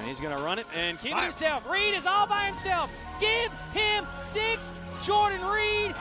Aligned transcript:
And 0.00 0.08
he's 0.08 0.18
going 0.18 0.34
to 0.34 0.42
run 0.42 0.58
it 0.58 0.66
and 0.74 0.98
keep 0.98 1.14
it 1.14 1.22
himself. 1.22 1.68
Reed 1.68 1.94
is 1.94 2.06
all 2.06 2.26
by 2.26 2.46
himself. 2.46 2.90
Give 3.20 3.52
him 3.74 4.06
six. 4.22 4.72
Jordan 5.02 5.44
Reed. 5.44 5.94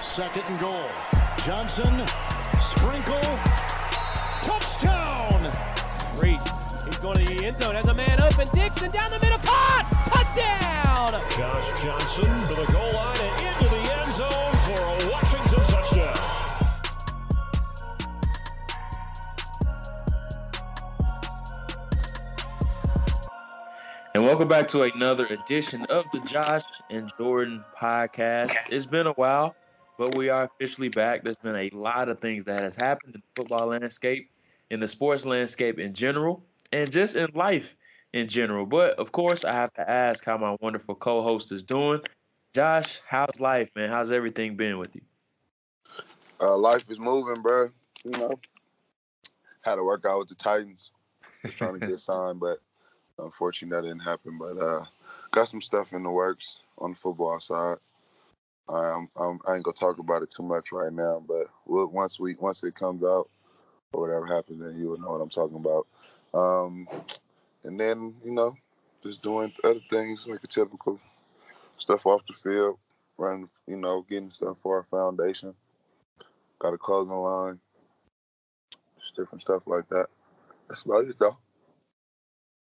Second 0.00 0.44
and 0.46 0.60
goal. 0.60 0.86
Johnson, 1.44 2.06
sprinkle, 2.60 3.38
touchdown. 4.38 5.50
Reed, 6.16 6.38
he's 6.84 6.98
going 6.98 7.16
to 7.16 7.24
the 7.24 7.44
end 7.44 7.60
zone 7.60 7.74
as 7.74 7.88
a 7.88 7.94
man 7.94 8.20
open. 8.20 8.46
Dixon 8.52 8.92
down 8.92 9.10
the 9.10 9.18
middle, 9.18 9.38
caught, 9.38 9.90
touchdown. 10.06 11.20
Josh 11.36 11.82
Johnson 11.82 12.44
to 12.44 12.54
the 12.54 12.70
goal 12.72 12.92
line 12.92 13.16
and 13.18 13.46
into 13.46 13.68
the 13.68 13.82
end 13.98 14.12
zone 14.12 14.54
for 14.62 14.78
a 14.78 15.10
Washington 15.10 15.29
welcome 24.30 24.46
back 24.46 24.68
to 24.68 24.82
another 24.82 25.26
edition 25.26 25.84
of 25.86 26.04
the 26.12 26.20
Josh 26.20 26.62
and 26.88 27.10
Jordan 27.18 27.64
podcast. 27.76 28.54
It's 28.68 28.86
been 28.86 29.08
a 29.08 29.12
while, 29.14 29.56
but 29.98 30.14
we 30.14 30.28
are 30.28 30.44
officially 30.44 30.88
back. 30.88 31.24
There's 31.24 31.34
been 31.34 31.56
a 31.56 31.68
lot 31.70 32.08
of 32.08 32.20
things 32.20 32.44
that 32.44 32.62
has 32.62 32.76
happened 32.76 33.16
in 33.16 33.22
the 33.22 33.42
football 33.42 33.66
landscape, 33.66 34.30
in 34.70 34.78
the 34.78 34.86
sports 34.86 35.26
landscape 35.26 35.80
in 35.80 35.94
general, 35.94 36.44
and 36.72 36.92
just 36.92 37.16
in 37.16 37.28
life 37.34 37.74
in 38.12 38.28
general. 38.28 38.66
But 38.66 39.00
of 39.00 39.10
course, 39.10 39.44
I 39.44 39.52
have 39.52 39.72
to 39.74 39.90
ask 39.90 40.24
how 40.24 40.38
my 40.38 40.56
wonderful 40.60 40.94
co-host 40.94 41.50
is 41.50 41.64
doing. 41.64 42.00
Josh, 42.54 43.00
how's 43.04 43.40
life, 43.40 43.68
man? 43.74 43.88
How's 43.88 44.12
everything 44.12 44.54
been 44.54 44.78
with 44.78 44.94
you? 44.94 45.02
Uh, 46.40 46.56
life 46.56 46.88
is 46.88 47.00
moving, 47.00 47.42
bro. 47.42 47.66
You 48.04 48.12
know, 48.12 48.38
had 49.62 49.74
to 49.74 49.82
work 49.82 50.04
out 50.06 50.20
with 50.20 50.28
the 50.28 50.36
Titans. 50.36 50.92
Just 51.44 51.58
trying 51.58 51.80
to 51.80 51.84
get 51.84 51.98
signed, 51.98 52.38
but 52.38 52.60
unfortunately 53.24 53.76
that 53.76 53.88
didn't 53.88 54.04
happen. 54.04 54.38
But 54.38 54.58
uh, 54.58 54.84
got 55.30 55.48
some 55.48 55.62
stuff 55.62 55.92
in 55.92 56.02
the 56.02 56.10
works 56.10 56.58
on 56.78 56.90
the 56.90 56.96
football 56.96 57.40
side. 57.40 57.78
Um, 58.68 59.08
I'm, 59.16 59.40
I 59.48 59.54
ain't 59.54 59.64
gonna 59.64 59.74
talk 59.74 59.98
about 59.98 60.22
it 60.22 60.30
too 60.30 60.44
much 60.44 60.72
right 60.72 60.92
now, 60.92 61.22
but 61.26 61.46
we'll, 61.66 61.86
once 61.88 62.20
we 62.20 62.34
once 62.36 62.62
it 62.62 62.74
comes 62.74 63.02
out 63.02 63.28
or 63.92 64.02
whatever 64.02 64.26
happens, 64.26 64.62
then 64.62 64.78
you 64.78 64.90
will 64.90 65.00
know 65.00 65.10
what 65.10 65.20
I'm 65.20 65.28
talking 65.28 65.56
about. 65.56 65.86
Um, 66.32 66.86
and 67.64 67.78
then 67.78 68.14
you 68.24 68.30
know, 68.30 68.56
just 69.02 69.22
doing 69.22 69.52
other 69.64 69.80
things 69.90 70.28
like 70.28 70.44
a 70.44 70.46
typical 70.46 71.00
stuff 71.78 72.06
off 72.06 72.22
the 72.28 72.34
field, 72.34 72.78
running, 73.18 73.48
you 73.66 73.76
know, 73.76 74.02
getting 74.08 74.30
stuff 74.30 74.58
for 74.58 74.76
our 74.76 74.84
foundation. 74.84 75.54
Got 76.58 76.74
a 76.74 76.78
clothing 76.78 77.14
line, 77.14 77.58
just 79.00 79.16
different 79.16 79.40
stuff 79.40 79.66
like 79.66 79.88
that. 79.88 80.06
That's 80.68 80.82
about 80.82 81.06
it, 81.06 81.18
though. 81.18 81.36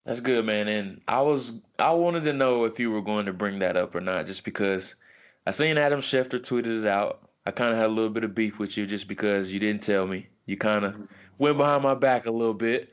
That's 0.05 0.19
good, 0.19 0.45
man. 0.45 0.67
And 0.67 1.01
I 1.07 1.21
was 1.21 1.61
I 1.79 1.91
wanted 1.93 2.23
to 2.25 2.33
know 2.33 2.65
if 2.65 2.79
you 2.79 2.91
were 2.91 3.01
going 3.01 3.25
to 3.25 3.33
bring 3.33 3.59
that 3.59 3.77
up 3.77 3.95
or 3.95 4.01
not, 4.01 4.25
just 4.25 4.43
because 4.43 4.95
I 5.47 5.51
seen 5.51 5.77
Adam 5.77 6.01
Schefter 6.01 6.39
tweeted 6.39 6.81
it 6.81 6.87
out. 6.87 7.29
I 7.45 7.51
kind 7.51 7.71
of 7.71 7.77
had 7.77 7.87
a 7.87 7.89
little 7.89 8.09
bit 8.09 8.23
of 8.23 8.35
beef 8.35 8.59
with 8.59 8.77
you 8.77 8.85
just 8.85 9.07
because 9.07 9.51
you 9.51 9.59
didn't 9.59 9.83
tell 9.83 10.07
me. 10.07 10.27
You 10.45 10.57
kind 10.57 10.83
of 10.83 10.93
mm-hmm. 10.93 11.05
went 11.37 11.57
behind 11.57 11.83
my 11.83 11.93
back 11.93 12.25
a 12.25 12.31
little 12.31 12.53
bit, 12.53 12.89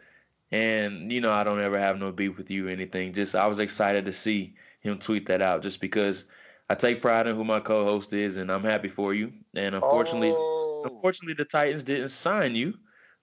and 0.52 1.12
you 1.12 1.20
know 1.20 1.32
I 1.32 1.44
don't 1.44 1.60
ever 1.60 1.78
have 1.78 1.98
no 1.98 2.12
beef 2.12 2.36
with 2.36 2.50
you 2.50 2.68
or 2.68 2.70
anything. 2.70 3.12
Just 3.12 3.34
I 3.34 3.46
was 3.46 3.60
excited 3.60 4.04
to 4.06 4.12
see 4.12 4.54
him 4.80 4.98
tweet 4.98 5.26
that 5.26 5.42
out, 5.42 5.62
just 5.62 5.80
because 5.80 6.26
I 6.68 6.74
take 6.74 7.02
pride 7.02 7.26
in 7.26 7.34
who 7.34 7.44
my 7.44 7.60
co-host 7.60 8.12
is, 8.12 8.36
and 8.36 8.50
I'm 8.50 8.64
happy 8.64 8.88
for 8.88 9.14
you. 9.14 9.32
And 9.54 9.74
unfortunately, 9.74 10.32
Oh, 10.32 10.82
unfortunately, 10.84 11.34
the 11.34 11.44
Titans 11.44 11.84
didn't 11.84 12.10
sign 12.10 12.54
you, 12.54 12.74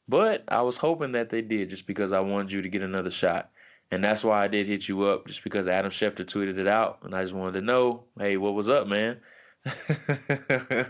but 0.08 0.44
I 0.50 0.62
was 0.62 0.78
hoping 0.78 1.14
that 1.14 1.30
they 1.30 1.42
did, 1.42 1.70
just 1.70 1.88
because 1.88 2.12
I 2.12 2.20
wanted 2.20 2.52
you 2.52 2.62
to 2.62 2.70
get 2.70 2.82
another 2.82 3.10
shot. 3.10 3.50
And 3.92 4.04
that's 4.04 4.24
why 4.24 4.44
I 4.44 4.48
did 4.48 4.68
hit 4.68 4.88
you 4.88 5.04
up, 5.04 5.28
just 5.28 5.44
because 5.44 5.68
Adam 5.68 5.92
Schefter 5.92 6.26
tweeted 6.26 6.58
it 6.58 6.68
out, 6.68 7.00
and 7.04 7.16
I 7.16 7.22
just 7.22 7.34
wanted 7.34 7.54
to 7.60 7.66
know, 7.66 8.04
hey, 8.20 8.36
what 8.38 8.54
was 8.54 8.70
up, 8.70 8.88
man? 8.88 9.22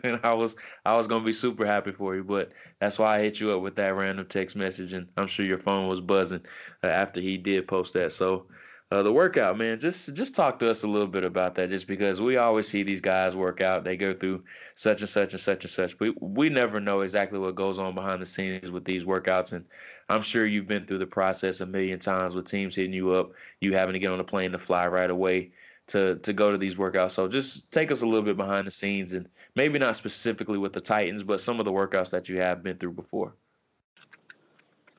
and 0.04 0.20
I 0.24 0.34
was 0.34 0.56
I 0.86 0.96
was 0.96 1.08
gonna 1.08 1.26
be 1.26 1.34
super 1.34 1.66
happy 1.66 1.92
for 1.92 2.16
you, 2.16 2.24
but 2.24 2.52
that's 2.80 3.00
why 3.00 3.18
I 3.18 3.22
hit 3.24 3.40
you 3.40 3.52
up 3.52 3.62
with 3.62 3.76
that 3.78 3.96
random 3.96 4.28
text 4.28 4.56
message, 4.56 4.94
and 4.94 5.08
I'm 5.18 5.28
sure 5.28 5.46
your 5.46 5.58
phone 5.58 5.88
was 5.88 6.02
buzzing 6.02 6.46
uh, 6.84 6.88
after 6.88 7.20
he 7.20 7.38
did 7.38 7.68
post 7.68 7.94
that. 7.96 8.12
So 8.12 8.48
uh, 8.90 9.04
the 9.04 9.12
workout, 9.12 9.58
man, 9.58 9.78
just 9.80 10.16
just 10.16 10.34
talk 10.34 10.60
to 10.60 10.70
us 10.70 10.84
a 10.84 10.88
little 10.88 11.08
bit 11.08 11.26
about 11.26 11.56
that, 11.56 11.70
just 11.70 11.88
because 11.88 12.22
we 12.22 12.38
always 12.38 12.68
see 12.68 12.84
these 12.84 13.02
guys 13.02 13.36
work 13.36 13.60
out, 13.60 13.84
they 13.84 13.98
go 13.98 14.14
through 14.14 14.42
such 14.76 15.02
and 15.02 15.10
such 15.10 15.34
and 15.34 15.42
such 15.42 15.66
and 15.66 15.72
such. 15.72 16.00
We 16.00 16.14
we 16.22 16.48
never 16.48 16.80
know 16.80 17.02
exactly 17.02 17.38
what 17.38 17.56
goes 17.56 17.80
on 17.80 17.96
behind 17.96 18.22
the 18.22 18.26
scenes 18.26 18.72
with 18.72 18.86
these 18.86 19.04
workouts, 19.04 19.52
and 19.52 19.66
I'm 20.08 20.22
sure 20.22 20.46
you've 20.46 20.68
been 20.68 20.86
through 20.86 21.00
the 21.00 21.06
process 21.06 21.60
a 21.60 21.66
million 21.66 22.00
times 22.00 22.34
with 22.34 22.46
teams 22.46 22.76
hitting 22.76 22.94
you 22.94 23.12
up, 23.12 23.32
you 23.60 23.74
having 23.74 23.92
to 23.92 24.00
get 24.00 24.12
on 24.12 24.22
a 24.22 24.24
plane 24.24 24.52
to 24.54 24.58
fly 24.58 24.88
right 24.88 25.10
away 25.10 25.52
to 25.88 26.16
to 26.20 26.32
go 26.32 26.50
to 26.50 26.58
these 26.58 26.76
workouts. 26.76 27.12
So 27.12 27.28
just 27.28 27.70
take 27.74 27.92
us 27.92 28.04
a 28.04 28.06
little 28.06 28.22
bit 28.22 28.38
behind 28.38 28.68
the 28.68 28.72
scenes, 28.72 29.12
and 29.12 29.28
maybe 29.56 29.80
not 29.80 29.98
specifically 29.98 30.58
with 30.58 30.72
the 30.72 30.80
Titans, 30.80 31.24
but 31.24 31.42
some 31.42 31.60
of 31.60 31.66
the 31.66 31.74
workouts 31.74 32.12
that 32.12 32.30
you 32.30 32.40
have 32.40 32.64
been 32.64 32.78
through 32.78 32.94
before. 32.94 33.34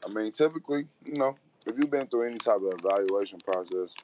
I 0.06 0.10
mean, 0.10 0.30
typically, 0.30 0.84
you 1.06 1.14
know, 1.14 1.36
if 1.66 1.78
you've 1.78 1.90
been 1.90 2.06
through 2.06 2.28
any 2.28 2.38
type 2.38 2.56
of 2.56 2.78
evaluation 2.78 3.40
process, 3.40 3.94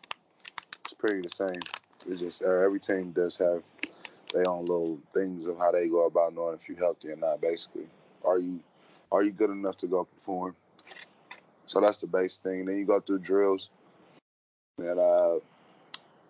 it's 0.85 0.95
pretty 0.95 1.23
the 1.23 1.29
same. 1.29 1.61
It's 2.09 2.21
just 2.21 2.43
uh, 2.43 2.61
every 2.61 2.81
team 2.81 3.13
does 3.13 3.37
have 3.39 3.63
their 4.33 4.49
own 4.49 4.63
little 4.63 4.99
things 5.15 5.47
of 5.47 5.59
how 5.59 5.73
they 5.73 5.89
go 5.89 6.07
about 6.07 6.35
knowing 6.35 6.55
if 6.55 6.69
you're 6.69 6.79
healthy 6.79 7.11
or 7.11 7.17
not. 7.17 7.41
Basically, 7.41 7.87
are 8.25 8.39
you 8.39 8.61
are 9.11 9.23
you 9.23 9.31
good 9.31 9.51
enough 9.51 9.77
to 9.79 9.87
go 9.87 10.05
perform? 10.05 10.55
So 11.67 11.81
that's 11.81 11.99
the 11.99 12.07
base 12.07 12.37
thing. 12.39 12.67
Then 12.67 12.77
you 12.77 12.85
go 12.85 13.01
through 13.01 13.21
drills, 13.21 13.71
and 14.79 14.99
uh, 14.99 15.37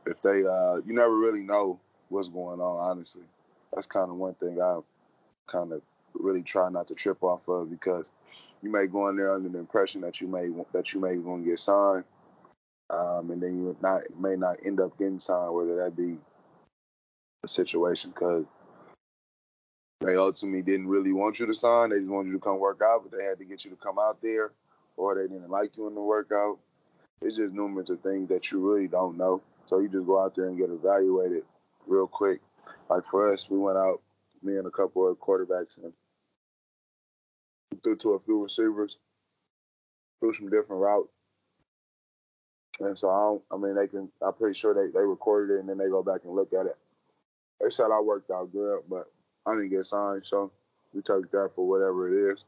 if 0.06 0.21
they, 0.23 0.45
uh, 0.45 0.77
you 0.87 0.93
never 0.93 1.17
really 1.17 1.43
know 1.43 1.81
what's 2.09 2.29
going 2.29 2.61
on. 2.61 2.91
Honestly, 2.91 3.25
that's 3.73 3.87
kind 3.87 4.11
of 4.11 4.17
one 4.17 4.35
thing 4.35 4.61
I 4.61 4.79
kind 5.47 5.73
of 5.73 5.83
really 6.15 6.43
try 6.43 6.69
not 6.69 6.89
to 6.89 6.95
trip 6.95 7.23
off 7.23 7.49
of 7.49 7.71
because 7.71 8.11
you 8.64 8.72
may 8.72 8.86
go 8.86 9.08
in 9.08 9.16
there 9.16 9.32
under 9.32 9.50
the 9.50 9.58
impression 9.58 10.00
that 10.00 10.20
you 10.20 10.26
may 10.26 10.48
that 10.72 10.92
you 10.92 11.00
may 11.00 11.14
going 11.16 11.44
to 11.44 11.50
get 11.50 11.60
signed, 11.60 12.04
um, 12.88 13.30
and 13.30 13.42
then 13.42 13.56
you 13.56 13.76
not 13.82 14.02
may 14.19 14.36
not 14.36 14.56
end 14.64 14.80
up 14.80 14.97
getting 14.98 15.19
signed. 15.19 15.54
Whether 15.54 15.76
that 15.76 15.94
be 15.94 16.16
a 17.44 17.48
situation 17.48 18.10
because 18.10 18.47
they 20.00 20.16
ultimately 20.16 20.62
didn't 20.62 20.88
really 20.88 21.12
want 21.12 21.38
you 21.38 21.47
to 21.47 21.54
sign, 21.54 21.91
they 21.91 21.98
just 21.98 22.10
wanted 22.10 22.28
you 22.28 22.34
to 22.34 22.41
come 22.41 22.58
work 22.58 22.80
out, 22.84 23.02
but 23.02 23.16
they 23.16 23.25
had 23.25 23.38
to 23.38 23.44
get 23.44 23.64
you 23.64 23.70
to 23.70 23.76
come 23.76 23.98
out 23.98 24.20
there, 24.22 24.52
or 24.96 25.14
they 25.14 25.28
didn't 25.28 25.50
like 25.50 25.76
you 25.76 25.86
in 25.86 25.94
the 25.94 26.00
workout. 26.00 26.58
It's 27.20 27.36
just 27.36 27.54
numerous 27.54 27.91
of 27.91 28.00
things 28.00 28.28
that 28.31 28.50
you 28.50 28.60
really 28.60 28.88
don't 28.88 29.16
know. 29.16 29.42
So 29.66 29.78
you 29.78 29.88
just 29.88 30.06
go 30.06 30.22
out 30.22 30.34
there 30.34 30.48
and 30.48 30.58
get 30.58 30.70
evaluated 30.70 31.44
real 31.86 32.06
quick. 32.06 32.41
Like 32.88 33.04
for 33.04 33.32
us, 33.32 33.48
we 33.48 33.58
went 33.58 33.78
out, 33.78 34.00
me 34.42 34.56
and 34.56 34.66
a 34.66 34.70
couple 34.70 35.08
of 35.08 35.19
quarterbacks, 35.19 35.78
and 35.82 35.92
threw 37.83 37.97
to 37.97 38.11
a 38.11 38.21
few 38.21 38.43
receivers, 38.43 38.99
threw 40.21 40.33
some 40.33 40.51
different 40.51 40.83
routes. 40.83 41.09
And 42.81 42.99
so 42.99 43.09
I, 43.51 43.55
I 43.55 43.59
mean, 43.59 43.77
they 43.77 43.87
can. 43.87 44.09
I'm 44.21 44.35
pretty 44.35 44.59
sure 44.59 44.75
they, 44.75 44.91
they 44.93 45.05
recorded 45.05 45.55
it 45.55 45.61
and 45.61 45.69
then 45.69 45.79
they 45.79 45.89
go 45.89 46.03
back 46.03 46.23
and 46.25 46.35
look 46.35 46.53
at 46.53 46.67
it. 46.67 46.77
They 47.61 47.71
said 47.71 47.87
I 47.93 48.01
worked 48.01 48.31
out 48.31 48.53
good, 48.53 48.81
but 48.89 49.11
I 49.47 49.55
didn't 49.55 49.71
get 49.71 49.85
signed, 49.85 50.25
so 50.27 50.51
we 50.93 51.03
took 51.03 51.31
that 51.31 51.51
for 51.55 51.69
whatever 51.69 52.09
it 52.09 52.33
is. 52.33 52.45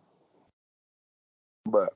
But 1.64 1.90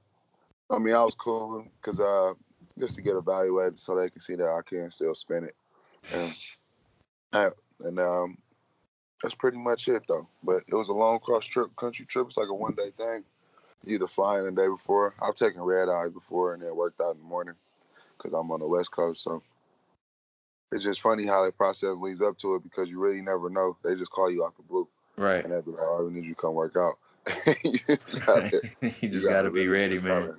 I 0.70 0.78
mean, 0.78 0.94
I 0.94 1.02
was 1.02 1.14
cool 1.14 1.66
because 1.80 1.98
uh, 1.98 2.34
just 2.78 2.94
to 2.96 3.02
get 3.02 3.16
evaluated 3.16 3.78
so 3.78 3.96
they 3.96 4.10
can 4.10 4.20
see 4.20 4.36
that 4.36 4.48
I 4.48 4.60
can 4.64 4.90
still 4.90 5.14
spin 5.14 5.44
it, 5.44 5.56
and 6.12 7.52
and 7.84 7.98
um, 7.98 8.38
that's 9.22 9.34
pretty 9.34 9.58
much 9.58 9.88
it 9.88 10.02
though. 10.08 10.26
But 10.42 10.62
it 10.68 10.74
was 10.74 10.88
a 10.88 10.92
long 10.94 11.18
cross 11.20 11.44
trip, 11.46 11.74
country 11.76 12.04
trip. 12.06 12.26
It's 12.28 12.36
like 12.36 12.48
a 12.48 12.54
one 12.54 12.74
day 12.74 12.90
thing. 12.96 13.24
You 13.84 13.94
either 13.94 14.06
flying 14.06 14.44
the 14.44 14.50
day 14.50 14.68
before. 14.68 15.14
I've 15.22 15.34
taken 15.34 15.62
red 15.62 15.88
eyes 15.88 16.10
before 16.10 16.54
and 16.54 16.62
it 16.62 16.74
worked 16.74 17.00
out 17.00 17.12
in 17.14 17.18
the 17.18 17.24
morning 17.28 17.54
because 18.16 18.32
I'm 18.32 18.50
on 18.50 18.60
the 18.60 18.66
west 18.68 18.90
coast. 18.92 19.22
So 19.22 19.42
it's 20.72 20.84
just 20.84 21.00
funny 21.00 21.26
how 21.26 21.44
the 21.44 21.52
process 21.52 21.96
leads 21.98 22.20
up 22.20 22.38
to 22.38 22.54
it 22.56 22.62
because 22.62 22.88
you 22.88 23.00
really 23.00 23.22
never 23.22 23.48
know. 23.50 23.76
They 23.82 23.94
just 23.94 24.10
call 24.12 24.30
you 24.30 24.44
out 24.44 24.56
the 24.56 24.62
blue 24.62 24.86
Right. 25.16 25.42
and 25.42 25.52
they're 25.52 25.62
like, 25.66 25.76
"Oh, 25.80 26.04
we 26.06 26.12
need 26.12 26.24
you 26.26 26.34
come 26.34 26.54
work 26.54 26.76
out." 26.76 26.94
you 27.64 27.78
gotta, 28.26 28.60
you 29.00 29.08
just 29.08 29.26
got 29.26 29.42
to 29.42 29.50
be 29.50 29.66
ready, 29.68 29.96
man. 30.00 30.22
kinda- 30.22 30.36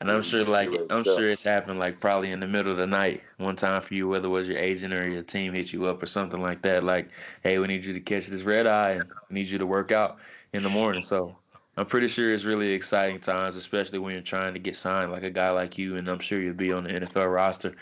And 0.00 0.10
I'm 0.10 0.20
sure, 0.20 0.44
like, 0.44 0.68
I'm 0.90 1.04
sure 1.04 1.30
it's 1.30 1.42
happened, 1.42 1.78
like, 1.78 2.00
probably 2.00 2.30
in 2.30 2.38
the 2.38 2.46
middle 2.46 2.70
of 2.70 2.76
the 2.76 2.86
night, 2.86 3.22
one 3.38 3.56
time 3.56 3.80
for 3.80 3.94
you, 3.94 4.06
whether 4.06 4.26
it 4.26 4.30
was 4.30 4.46
your 4.46 4.58
agent 4.58 4.92
or 4.92 5.08
your 5.08 5.22
team 5.22 5.54
hit 5.54 5.72
you 5.72 5.86
up 5.86 6.02
or 6.02 6.06
something 6.06 6.42
like 6.42 6.60
that. 6.62 6.84
Like, 6.84 7.08
hey, 7.42 7.58
we 7.58 7.66
need 7.66 7.84
you 7.84 7.94
to 7.94 8.00
catch 8.00 8.26
this 8.26 8.42
red 8.42 8.66
eye 8.66 8.90
and 8.92 9.04
we 9.30 9.34
need 9.34 9.46
you 9.46 9.56
to 9.56 9.64
work 9.66 9.92
out 9.92 10.18
in 10.52 10.62
the 10.62 10.68
morning. 10.68 11.00
So 11.00 11.34
I'm 11.78 11.86
pretty 11.86 12.08
sure 12.08 12.34
it's 12.34 12.44
really 12.44 12.72
exciting 12.72 13.20
times, 13.20 13.56
especially 13.56 13.98
when 13.98 14.12
you're 14.12 14.20
trying 14.20 14.52
to 14.52 14.60
get 14.60 14.76
signed 14.76 15.12
like 15.12 15.22
a 15.22 15.30
guy 15.30 15.50
like 15.50 15.78
you. 15.78 15.96
And 15.96 16.08
I'm 16.08 16.18
sure 16.18 16.42
you'll 16.42 16.52
be 16.52 16.72
on 16.72 16.84
the 16.84 16.90
NFL 16.90 17.32
roster 17.32 17.74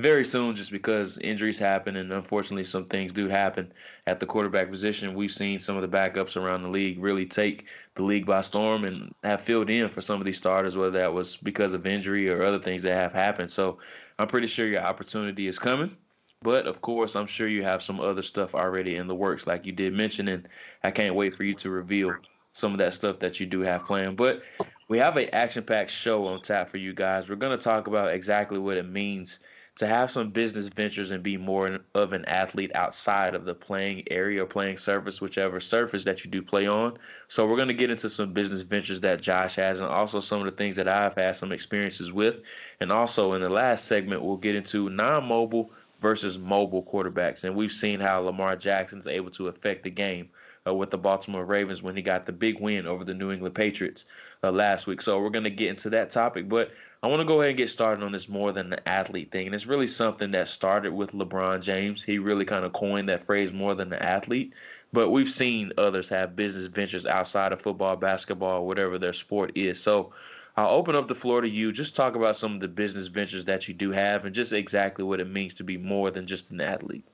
very 0.00 0.24
soon 0.24 0.56
just 0.56 0.70
because 0.70 1.18
injuries 1.18 1.58
happen 1.58 1.96
and 1.96 2.12
unfortunately 2.12 2.64
some 2.64 2.86
things 2.86 3.12
do 3.12 3.28
happen 3.28 3.72
at 4.06 4.18
the 4.18 4.26
quarterback 4.26 4.70
position. 4.70 5.14
We've 5.14 5.32
seen 5.32 5.60
some 5.60 5.76
of 5.76 5.82
the 5.82 5.96
backups 5.96 6.36
around 6.36 6.62
the 6.62 6.68
league 6.68 6.98
really 6.98 7.26
take 7.26 7.66
the 7.94 8.02
league 8.02 8.26
by 8.26 8.40
storm 8.40 8.82
and 8.84 9.14
have 9.24 9.40
filled 9.40 9.70
in 9.70 9.88
for 9.88 10.00
some 10.00 10.20
of 10.20 10.26
these 10.26 10.38
starters, 10.38 10.76
whether 10.76 10.98
that 10.98 11.12
was 11.12 11.36
because 11.36 11.74
of 11.74 11.86
injury 11.86 12.28
or 12.28 12.42
other 12.42 12.58
things 12.58 12.82
that 12.82 12.94
have 12.94 13.12
happened. 13.12 13.52
So 13.52 13.78
I'm 14.18 14.28
pretty 14.28 14.46
sure 14.46 14.66
your 14.66 14.82
opportunity 14.82 15.46
is 15.46 15.58
coming. 15.58 15.96
But 16.42 16.66
of 16.66 16.80
course, 16.80 17.16
I'm 17.16 17.26
sure 17.26 17.48
you 17.48 17.62
have 17.64 17.82
some 17.82 18.00
other 18.00 18.22
stuff 18.22 18.54
already 18.54 18.96
in 18.96 19.06
the 19.06 19.14
works, 19.14 19.46
like 19.46 19.66
you 19.66 19.72
did 19.72 19.92
mention, 19.92 20.28
and 20.28 20.48
I 20.82 20.90
can't 20.90 21.14
wait 21.14 21.34
for 21.34 21.44
you 21.44 21.54
to 21.56 21.68
reveal 21.68 22.14
some 22.52 22.72
of 22.72 22.78
that 22.78 22.94
stuff 22.94 23.18
that 23.18 23.38
you 23.38 23.46
do 23.46 23.60
have 23.60 23.84
planned. 23.84 24.16
But 24.16 24.42
we 24.88 24.98
have 24.98 25.18
an 25.18 25.28
action-packed 25.34 25.90
show 25.90 26.26
on 26.26 26.40
tap 26.40 26.70
for 26.70 26.78
you 26.78 26.94
guys. 26.94 27.28
We're 27.28 27.36
going 27.36 27.56
to 27.56 27.62
talk 27.62 27.86
about 27.88 28.14
exactly 28.14 28.58
what 28.58 28.78
it 28.78 28.88
means 28.88 29.40
to 29.80 29.86
have 29.86 30.10
some 30.10 30.28
business 30.28 30.68
ventures 30.68 31.10
and 31.10 31.22
be 31.22 31.38
more 31.38 31.80
of 31.94 32.12
an 32.12 32.22
athlete 32.26 32.70
outside 32.74 33.34
of 33.34 33.46
the 33.46 33.54
playing 33.54 34.04
area 34.10 34.42
or 34.42 34.46
playing 34.46 34.76
surface, 34.76 35.22
whichever 35.22 35.58
surface 35.58 36.04
that 36.04 36.22
you 36.22 36.30
do 36.30 36.42
play 36.42 36.66
on. 36.66 36.98
So 37.28 37.46
we're 37.46 37.56
going 37.56 37.68
to 37.68 37.74
get 37.74 37.88
into 37.88 38.10
some 38.10 38.34
business 38.34 38.60
ventures 38.60 39.00
that 39.00 39.22
Josh 39.22 39.54
has 39.56 39.80
and 39.80 39.88
also 39.88 40.20
some 40.20 40.40
of 40.40 40.44
the 40.44 40.50
things 40.50 40.76
that 40.76 40.86
I've 40.86 41.14
had 41.14 41.34
some 41.34 41.50
experiences 41.50 42.12
with. 42.12 42.42
And 42.80 42.92
also 42.92 43.32
in 43.32 43.40
the 43.40 43.48
last 43.48 43.86
segment, 43.86 44.22
we'll 44.22 44.36
get 44.36 44.54
into 44.54 44.90
non-mobile 44.90 45.70
versus 46.02 46.36
mobile 46.36 46.82
quarterbacks. 46.82 47.44
And 47.44 47.56
we've 47.56 47.72
seen 47.72 48.00
how 48.00 48.20
Lamar 48.20 48.56
Jackson 48.56 48.98
is 48.98 49.06
able 49.06 49.30
to 49.30 49.48
affect 49.48 49.84
the 49.84 49.90
game 49.90 50.28
uh, 50.66 50.74
with 50.74 50.90
the 50.90 50.98
Baltimore 50.98 51.44
Ravens 51.44 51.82
when 51.82 51.96
he 51.96 52.02
got 52.02 52.26
the 52.26 52.32
big 52.32 52.60
win 52.60 52.86
over 52.86 53.04
the 53.04 53.14
New 53.14 53.32
England 53.32 53.54
Patriots 53.54 54.06
uh, 54.42 54.50
last 54.50 54.86
week. 54.86 55.00
So 55.00 55.20
we're 55.20 55.30
going 55.30 55.44
to 55.44 55.50
get 55.50 55.68
into 55.70 55.90
that 55.90 56.10
topic. 56.10 56.48
But 56.48 56.70
I 57.02 57.06
want 57.06 57.20
to 57.20 57.26
go 57.26 57.40
ahead 57.40 57.50
and 57.50 57.58
get 57.58 57.70
started 57.70 58.04
on 58.04 58.12
this 58.12 58.28
more 58.28 58.52
than 58.52 58.70
the 58.70 58.88
athlete 58.88 59.30
thing. 59.30 59.46
And 59.46 59.54
it's 59.54 59.66
really 59.66 59.86
something 59.86 60.30
that 60.32 60.48
started 60.48 60.92
with 60.92 61.12
LeBron 61.12 61.62
James. 61.62 62.04
He 62.04 62.18
really 62.18 62.44
kind 62.44 62.64
of 62.64 62.72
coined 62.74 63.08
that 63.08 63.24
phrase 63.24 63.52
more 63.52 63.74
than 63.74 63.88
the 63.88 64.02
athlete. 64.02 64.52
But 64.92 65.10
we've 65.10 65.30
seen 65.30 65.72
others 65.78 66.08
have 66.10 66.36
business 66.36 66.66
ventures 66.66 67.06
outside 67.06 67.52
of 67.52 67.62
football, 67.62 67.96
basketball, 67.96 68.66
whatever 68.66 68.98
their 68.98 69.14
sport 69.14 69.52
is. 69.54 69.80
So 69.80 70.12
I'll 70.56 70.70
open 70.70 70.94
up 70.94 71.08
the 71.08 71.14
floor 71.14 71.40
to 71.40 71.48
you. 71.48 71.72
Just 71.72 71.96
talk 71.96 72.16
about 72.16 72.36
some 72.36 72.54
of 72.54 72.60
the 72.60 72.68
business 72.68 73.06
ventures 73.06 73.46
that 73.46 73.66
you 73.66 73.72
do 73.72 73.92
have 73.92 74.26
and 74.26 74.34
just 74.34 74.52
exactly 74.52 75.04
what 75.04 75.20
it 75.20 75.30
means 75.30 75.54
to 75.54 75.64
be 75.64 75.78
more 75.78 76.10
than 76.10 76.26
just 76.26 76.50
an 76.50 76.60
athlete. 76.60 77.04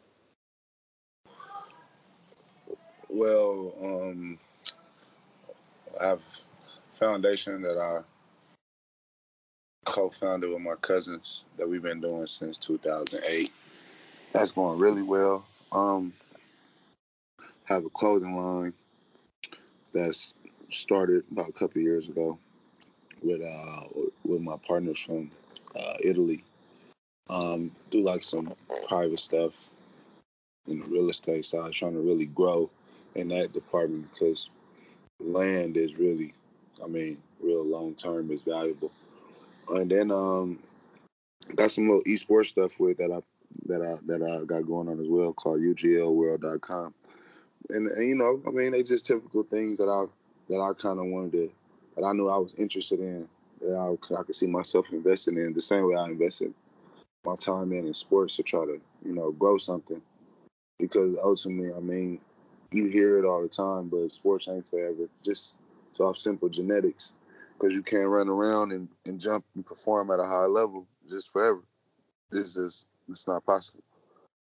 Well, 3.16 3.72
um, 3.82 4.38
I 5.98 6.04
have 6.04 6.20
a 6.20 6.96
foundation 6.96 7.62
that 7.62 7.78
I 7.78 8.02
co-founded 9.86 10.50
with 10.50 10.60
my 10.60 10.74
cousins 10.82 11.46
that 11.56 11.66
we've 11.66 11.80
been 11.80 12.02
doing 12.02 12.26
since 12.26 12.58
2008. 12.58 13.50
That's 14.34 14.50
going 14.50 14.78
really 14.78 15.02
well. 15.02 15.46
Um, 15.72 16.12
have 17.64 17.86
a 17.86 17.88
clothing 17.88 18.36
line 18.36 18.74
that's 19.94 20.34
started 20.70 21.24
about 21.32 21.48
a 21.48 21.52
couple 21.52 21.80
years 21.80 22.08
ago 22.08 22.38
with 23.22 23.40
uh 23.40 23.84
with 24.26 24.42
my 24.42 24.58
partners 24.58 24.98
from 24.98 25.30
uh, 25.74 25.94
Italy. 26.04 26.44
Um, 27.30 27.70
do 27.90 28.02
like 28.02 28.22
some 28.22 28.52
private 28.86 29.20
stuff 29.20 29.70
in 30.69 30.80
the 30.80 30.84
real 30.84 31.08
estate 31.08 31.46
side, 31.46 31.72
trying 31.72 31.94
to 31.94 32.00
really 32.00 32.26
grow 32.26 32.69
in 33.16 33.28
that 33.28 33.52
department 33.52 34.10
because 34.12 34.50
land 35.20 35.76
is 35.76 35.96
really, 35.96 36.34
I 36.82 36.86
mean, 36.86 37.18
real 37.40 37.64
long 37.64 37.94
term 37.94 38.30
is 38.30 38.42
valuable. 38.42 38.92
And 39.68 39.90
then 39.90 40.10
um, 40.10 40.58
got 41.54 41.70
some 41.70 41.88
little 41.88 42.04
esports 42.04 42.46
stuff 42.46 42.78
with 42.78 42.98
that 42.98 43.10
I 43.10 43.20
that 43.66 43.82
I 43.82 43.96
that 44.06 44.22
I 44.22 44.44
got 44.44 44.66
going 44.66 44.88
on 44.88 45.00
as 45.00 45.08
well 45.08 45.32
called 45.32 45.60
UGLWorld.com, 45.60 46.94
and, 47.70 47.88
and 47.88 48.08
you 48.08 48.14
know, 48.14 48.40
I 48.46 48.50
mean, 48.50 48.72
they 48.72 48.82
just 48.82 49.06
typical 49.06 49.42
things 49.42 49.78
that 49.78 49.88
I 49.88 50.04
that 50.48 50.60
I 50.60 50.72
kind 50.74 50.98
of 50.98 51.06
wanted 51.06 51.32
to 51.32 51.50
that 51.96 52.04
I 52.04 52.12
knew 52.12 52.28
I 52.28 52.36
was 52.36 52.54
interested 52.54 53.00
in 53.00 53.28
that 53.60 53.74
I, 53.74 54.14
I 54.14 54.22
could 54.22 54.34
see 54.34 54.46
myself 54.46 54.86
investing 54.92 55.38
in 55.38 55.52
the 55.52 55.62
same 55.62 55.88
way 55.88 55.96
I 55.96 56.06
invested 56.06 56.52
my 57.24 57.36
time 57.36 57.72
in 57.72 57.86
in 57.86 57.94
sports 57.94 58.36
to 58.36 58.42
try 58.42 58.64
to 58.64 58.80
you 59.04 59.14
know 59.14 59.32
grow 59.32 59.56
something. 59.56 60.00
Because 60.78 61.16
ultimately, 61.22 61.72
I 61.72 61.80
mean, 61.80 62.20
you 62.72 62.86
hear 62.86 63.18
it 63.18 63.24
all 63.24 63.42
the 63.42 63.48
time, 63.48 63.88
but 63.88 64.12
sports 64.12 64.48
ain't 64.48 64.66
forever. 64.66 65.08
Just 65.24 65.56
it's 65.90 66.00
off 66.00 66.16
simple 66.16 66.48
genetics 66.48 67.14
because 67.58 67.74
you 67.74 67.82
can't 67.82 68.08
run 68.08 68.28
around 68.28 68.72
and, 68.72 68.88
and 69.06 69.20
jump 69.20 69.44
and 69.54 69.64
perform 69.64 70.10
at 70.10 70.20
a 70.20 70.24
high 70.24 70.46
level 70.46 70.86
just 71.08 71.32
forever. 71.32 71.62
It's 72.32 72.54
just 72.54 72.86
it's 73.08 73.26
not 73.28 73.44
possible. 73.44 73.82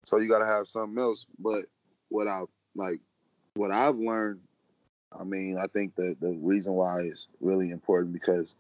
So 0.05 0.19
you 0.19 0.29
got 0.29 0.39
to 0.39 0.47
have 0.47 0.67
something 0.67 0.99
else. 0.99 1.27
But 1.39 1.65
what 2.09 2.29
I 2.29 2.43
like, 2.75 3.01
what 3.55 3.73
I've 3.73 3.97
learned, 3.97 4.41
I 5.19 5.25
mean, 5.25 5.59
I 5.59 5.67
think 5.67 5.95
the 5.95 6.17
the 6.21 6.33
reason 6.41 6.73
why 6.75 7.01
is 7.01 7.29
really 7.41 7.71
important 7.71 8.13
because 8.13 8.55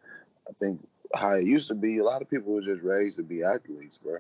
I 0.48 0.52
think 0.60 0.86
how 1.14 1.34
it 1.34 1.44
used 1.44 1.68
to 1.68 1.74
be, 1.74 1.98
a 1.98 2.04
lot 2.04 2.22
of 2.22 2.30
people 2.30 2.52
were 2.52 2.62
just 2.62 2.82
raised 2.82 3.16
to 3.16 3.22
be 3.22 3.42
athletes, 3.42 3.98
bro. 3.98 4.18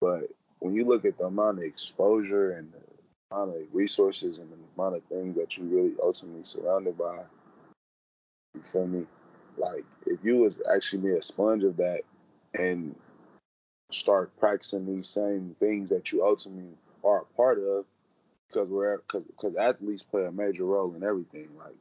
But 0.00 0.30
when 0.60 0.74
you 0.74 0.84
look 0.84 1.04
at 1.04 1.18
the 1.18 1.24
amount 1.24 1.58
of 1.58 1.64
exposure 1.64 2.52
and 2.52 2.72
the 2.72 2.87
amount 3.30 3.50
of 3.50 3.62
resources 3.72 4.38
and 4.38 4.50
the 4.50 4.56
amount 4.76 4.96
of 4.96 5.02
things 5.04 5.36
that 5.36 5.56
you 5.56 5.64
really 5.64 5.94
ultimately 6.02 6.42
surrounded 6.42 6.96
by, 6.96 7.20
you 8.54 8.62
feel 8.62 8.86
me? 8.86 9.06
Like 9.56 9.84
if 10.06 10.24
you 10.24 10.38
was 10.38 10.60
actually 10.72 11.02
be 11.02 11.16
a 11.16 11.22
sponge 11.22 11.64
of 11.64 11.76
that 11.78 12.02
and 12.54 12.94
start 13.90 14.30
practicing 14.38 14.86
these 14.86 15.08
same 15.08 15.56
things 15.58 15.90
that 15.90 16.12
you 16.12 16.24
ultimately 16.24 16.76
are 17.04 17.22
a 17.22 17.36
part 17.36 17.58
of, 17.58 17.84
because 18.48 18.68
we're 18.68 18.98
because 18.98 19.24
because 19.24 19.56
athletes 19.56 20.02
play 20.02 20.24
a 20.24 20.32
major 20.32 20.64
role 20.64 20.94
in 20.94 21.02
everything. 21.02 21.48
Like 21.58 21.76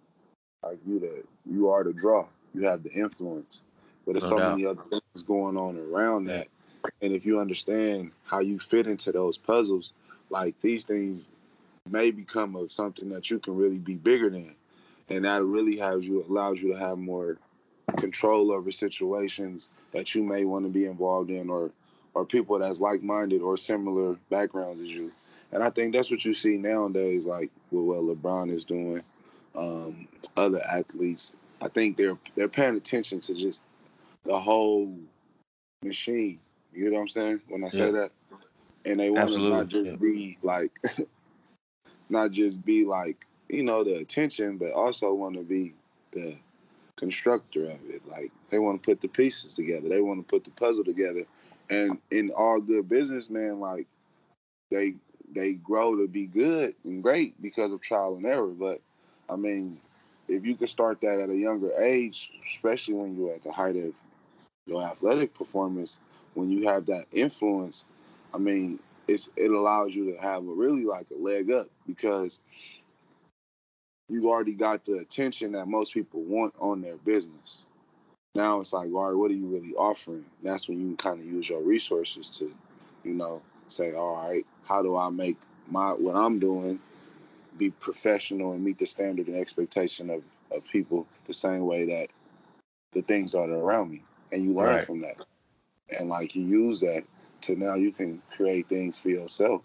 like 0.64 0.80
you 0.86 1.00
the 1.00 1.24
you 1.50 1.70
are 1.70 1.84
the 1.84 1.94
draw. 1.94 2.28
You 2.54 2.64
have 2.66 2.84
the 2.84 2.92
influence. 2.92 3.64
But 4.06 4.14
there's 4.14 4.24
no 4.24 4.30
so 4.30 4.38
doubt. 4.38 4.52
many 4.52 4.66
other 4.66 4.82
things 4.82 5.24
going 5.26 5.58
on 5.58 5.78
around 5.78 6.26
that. 6.26 6.48
And 7.02 7.14
if 7.14 7.26
you 7.26 7.40
understand 7.40 8.12
how 8.24 8.40
you 8.40 8.58
fit 8.58 8.88
into 8.88 9.12
those 9.12 9.38
puzzles, 9.38 9.92
like 10.30 10.60
these 10.62 10.84
things 10.84 11.30
may 11.92 12.12
become 12.12 12.56
of 12.56 12.72
something 12.72 13.10
that 13.10 13.30
you 13.30 13.40
can 13.40 13.56
really 13.56 13.78
be 13.78 13.96
bigger 13.96 14.30
than. 14.30 14.56
And 15.10 15.26
that 15.26 15.44
really 15.44 15.78
has 15.78 16.08
you 16.08 16.24
allows 16.24 16.62
you 16.62 16.74
to 16.74 16.80
have 16.80 16.98
more 16.98 17.38
control 17.98 18.52
over 18.52 18.70
situations 18.72 19.70
that 19.92 20.14
you 20.14 20.24
may 20.24 20.44
want 20.44 20.66
to 20.66 20.70
be 20.70 20.86
involved 20.86 21.30
in 21.30 21.50
or 21.50 21.72
or 22.14 22.26
people 22.26 22.58
that's 22.58 22.82
like-minded 22.82 23.42
or 23.42 23.56
similar 23.56 24.18
backgrounds 24.30 24.82
as 24.82 24.94
you. 24.94 25.12
And 25.52 25.64
i 25.64 25.70
think 25.70 25.94
that's 25.94 26.12
what 26.12 26.26
you 26.26 26.34
see 26.34 26.58
nowadays 26.58 27.26
like 27.26 27.50
with 27.72 27.86
what 27.86 28.00
lebron 28.00 28.52
is 28.52 28.66
doing 28.66 29.04
um, 29.56 30.08
other 30.36 30.62
athletes. 30.72 31.34
I 31.62 31.70
think 31.70 31.98
they're 31.98 32.18
they're 32.36 32.48
paying 32.48 32.76
attention 32.76 33.22
to 33.22 33.34
just 33.34 33.64
the 34.24 34.38
whole 34.38 34.94
machine. 35.84 36.40
You 36.74 36.90
know 36.90 36.96
what 36.96 37.02
i'm 37.02 37.08
saying? 37.08 37.42
When 37.48 37.64
i 37.64 37.70
say 37.70 37.86
yeah. 37.86 37.92
that. 37.92 38.12
And 38.86 39.00
they 39.00 39.10
want 39.10 39.30
to 39.32 39.50
not 39.50 39.68
just 39.68 39.92
yeah. 39.92 39.96
be 39.98 40.38
like 40.44 40.72
not 42.10 42.32
just 42.32 42.66
be 42.66 42.86
like 42.86 43.26
you 43.50 43.64
know, 43.64 43.84
the 43.84 43.96
attention, 43.96 44.58
but 44.58 44.72
also 44.72 45.14
want 45.14 45.36
to 45.36 45.44
be 45.44 45.74
the 46.12 46.38
constructor 46.96 47.66
of 47.66 47.80
it. 47.90 48.02
Like 48.10 48.32
they 48.50 48.60
want 48.60 48.82
to 48.82 48.86
put 48.86 49.02
the 49.02 49.08
pieces 49.08 49.54
together. 49.54 49.88
They 49.90 50.02
want 50.02 50.20
to 50.20 50.30
put 50.30 50.44
the 50.44 50.52
puzzle 50.52 50.84
together. 50.84 51.24
And 51.70 51.98
in 52.12 52.32
all 52.36 52.60
good 52.60 52.90
businessmen, 52.90 53.60
like 53.60 53.88
they 54.72 54.96
they 55.34 55.54
grow 55.54 55.96
to 55.96 56.08
be 56.08 56.26
good 56.26 56.74
and 56.86 57.04
great 57.04 57.42
because 57.42 57.72
of 57.72 57.82
trial 57.82 58.16
and 58.16 58.26
error. 58.26 58.48
But 58.48 58.80
I 59.30 59.36
mean, 59.36 59.80
if 60.28 60.46
you 60.46 60.56
can 60.56 60.68
start 60.68 61.02
that 61.02 61.20
at 61.20 61.30
a 61.30 61.36
younger 61.36 61.72
age, 61.82 62.32
especially 62.46 62.96
when 62.96 63.18
you're 63.18 63.34
at 63.34 63.44
the 63.44 63.52
height 63.52 63.76
of 63.76 63.94
your 64.66 64.84
athletic 64.84 65.34
performance, 65.34 66.00
when 66.34 66.50
you 66.50 66.68
have 66.68 66.86
that 66.88 67.06
influence, 67.12 67.86
I 68.34 68.38
mean, 68.38 68.80
it's 69.08 69.30
it 69.36 69.52
allows 69.52 69.96
you 69.96 70.12
to 70.12 70.18
have 70.22 70.48
a 70.48 70.54
really 70.54 70.84
like 70.84 71.08
a 71.12 71.22
leg 71.22 71.52
up 71.52 71.68
because 71.86 72.42
you 74.10 74.30
already 74.30 74.54
got 74.54 74.86
the 74.86 75.00
attention 75.00 75.52
that 75.54 75.68
most 75.68 75.94
people 75.94 76.22
want 76.22 76.54
on 76.60 76.82
their 76.82 76.98
business. 76.98 77.66
Now 78.36 78.60
it's 78.60 78.74
like, 78.74 78.88
all 78.94 79.08
right, 79.08 79.18
what 79.18 79.32
are 79.32 79.36
you 79.36 79.48
really 79.48 79.74
offering? 79.76 80.24
And 80.42 80.52
that's 80.52 80.70
when 80.70 80.80
you 80.80 80.88
can 80.88 80.98
kind 80.98 81.20
of 81.20 81.26
use 81.26 81.50
your 81.50 81.62
resources 81.62 82.30
to, 82.38 82.54
you 83.04 83.14
know, 83.14 83.42
say, 83.68 83.94
all 83.94 84.16
right, 84.28 84.46
how 84.64 84.82
do 84.82 84.96
I 84.96 85.10
make 85.10 85.38
my 85.70 85.90
what 85.90 86.16
I'm 86.16 86.40
doing 86.40 86.80
be 87.58 87.72
professional 87.72 88.54
and 88.54 88.64
meet 88.64 88.78
the 88.78 88.86
standard 88.86 89.28
and 89.28 89.36
expectation 89.36 90.10
of, 90.10 90.24
of 90.52 90.68
people 90.70 91.08
the 91.26 91.34
same 91.34 91.66
way 91.66 91.86
that 91.86 92.08
the 92.94 93.02
things 93.02 93.34
are 93.36 93.50
around 93.50 93.92
me. 93.92 94.04
And 94.32 94.44
you 94.44 94.54
learn 94.54 94.76
right. 94.76 94.84
from 94.84 95.02
that. 95.02 95.18
And 96.00 96.10
like 96.10 96.36
you 96.36 96.44
use 96.44 96.80
that 96.82 97.04
to 97.48 97.56
now 97.56 97.76
you 97.76 97.92
can 97.92 98.22
create 98.30 98.68
things 98.70 98.98
for 98.98 99.10
yourself 99.10 99.62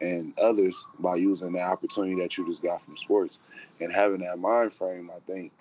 and 0.00 0.38
others 0.38 0.86
by 0.98 1.16
using 1.16 1.52
the 1.52 1.60
opportunity 1.60 2.14
that 2.20 2.36
you 2.36 2.46
just 2.46 2.62
got 2.62 2.82
from 2.82 2.96
sports 2.96 3.38
and 3.80 3.92
having 3.92 4.20
that 4.20 4.38
mind 4.38 4.74
frame 4.74 5.10
i 5.14 5.18
think 5.20 5.52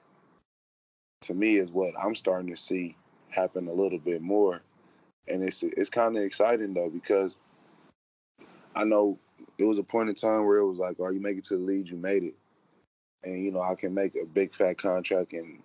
to 1.22 1.34
me 1.34 1.58
is 1.58 1.72
what 1.72 1.94
i'm 2.00 2.16
starting 2.16 2.50
to 2.50 2.56
see 2.56 2.96
happen 3.30 3.68
a 3.68 3.74
little 3.74 4.00
bit 4.00 4.22
more 4.22 4.62
and 5.28 5.44
it's 5.44 5.64
it's 5.64 5.90
kind 5.90 6.18
of 6.18 6.24
exciting 6.24 6.74
though 6.74 6.90
because 6.90 7.38
I 8.76 8.84
know 8.84 9.18
it 9.58 9.64
was 9.64 9.78
a 9.78 9.84
point 9.84 10.10
in 10.10 10.16
time 10.16 10.46
where 10.46 10.58
it 10.58 10.68
was 10.68 10.80
like, 10.80 11.00
"Are 11.00 11.12
you 11.12 11.22
make 11.22 11.38
it 11.38 11.46
to 11.46 11.58
the 11.58 11.64
league? 11.64 11.90
You 11.90 11.98
made 11.98 12.24
it," 12.24 12.36
and 13.24 13.44
you 13.44 13.52
know 13.52 13.62
I 13.62 13.76
can 13.76 13.94
make 13.94 14.16
a 14.16 14.26
big 14.26 14.54
fat 14.54 14.78
contract 14.78 15.34
and 15.34 15.60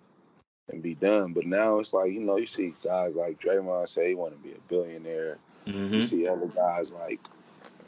and 0.69 0.81
be 0.81 0.95
done. 0.95 1.33
But 1.33 1.45
now 1.45 1.79
it's 1.79 1.93
like 1.93 2.11
you 2.11 2.21
know 2.21 2.37
you 2.37 2.45
see 2.45 2.73
guys 2.83 3.15
like 3.15 3.39
Draymond 3.39 3.87
say 3.87 4.09
he 4.09 4.15
want 4.15 4.33
to 4.33 4.39
be 4.39 4.55
a 4.55 4.59
billionaire. 4.69 5.37
Mm-hmm. 5.67 5.93
You 5.93 6.01
see 6.01 6.27
other 6.27 6.47
guys 6.47 6.93
like 6.93 7.19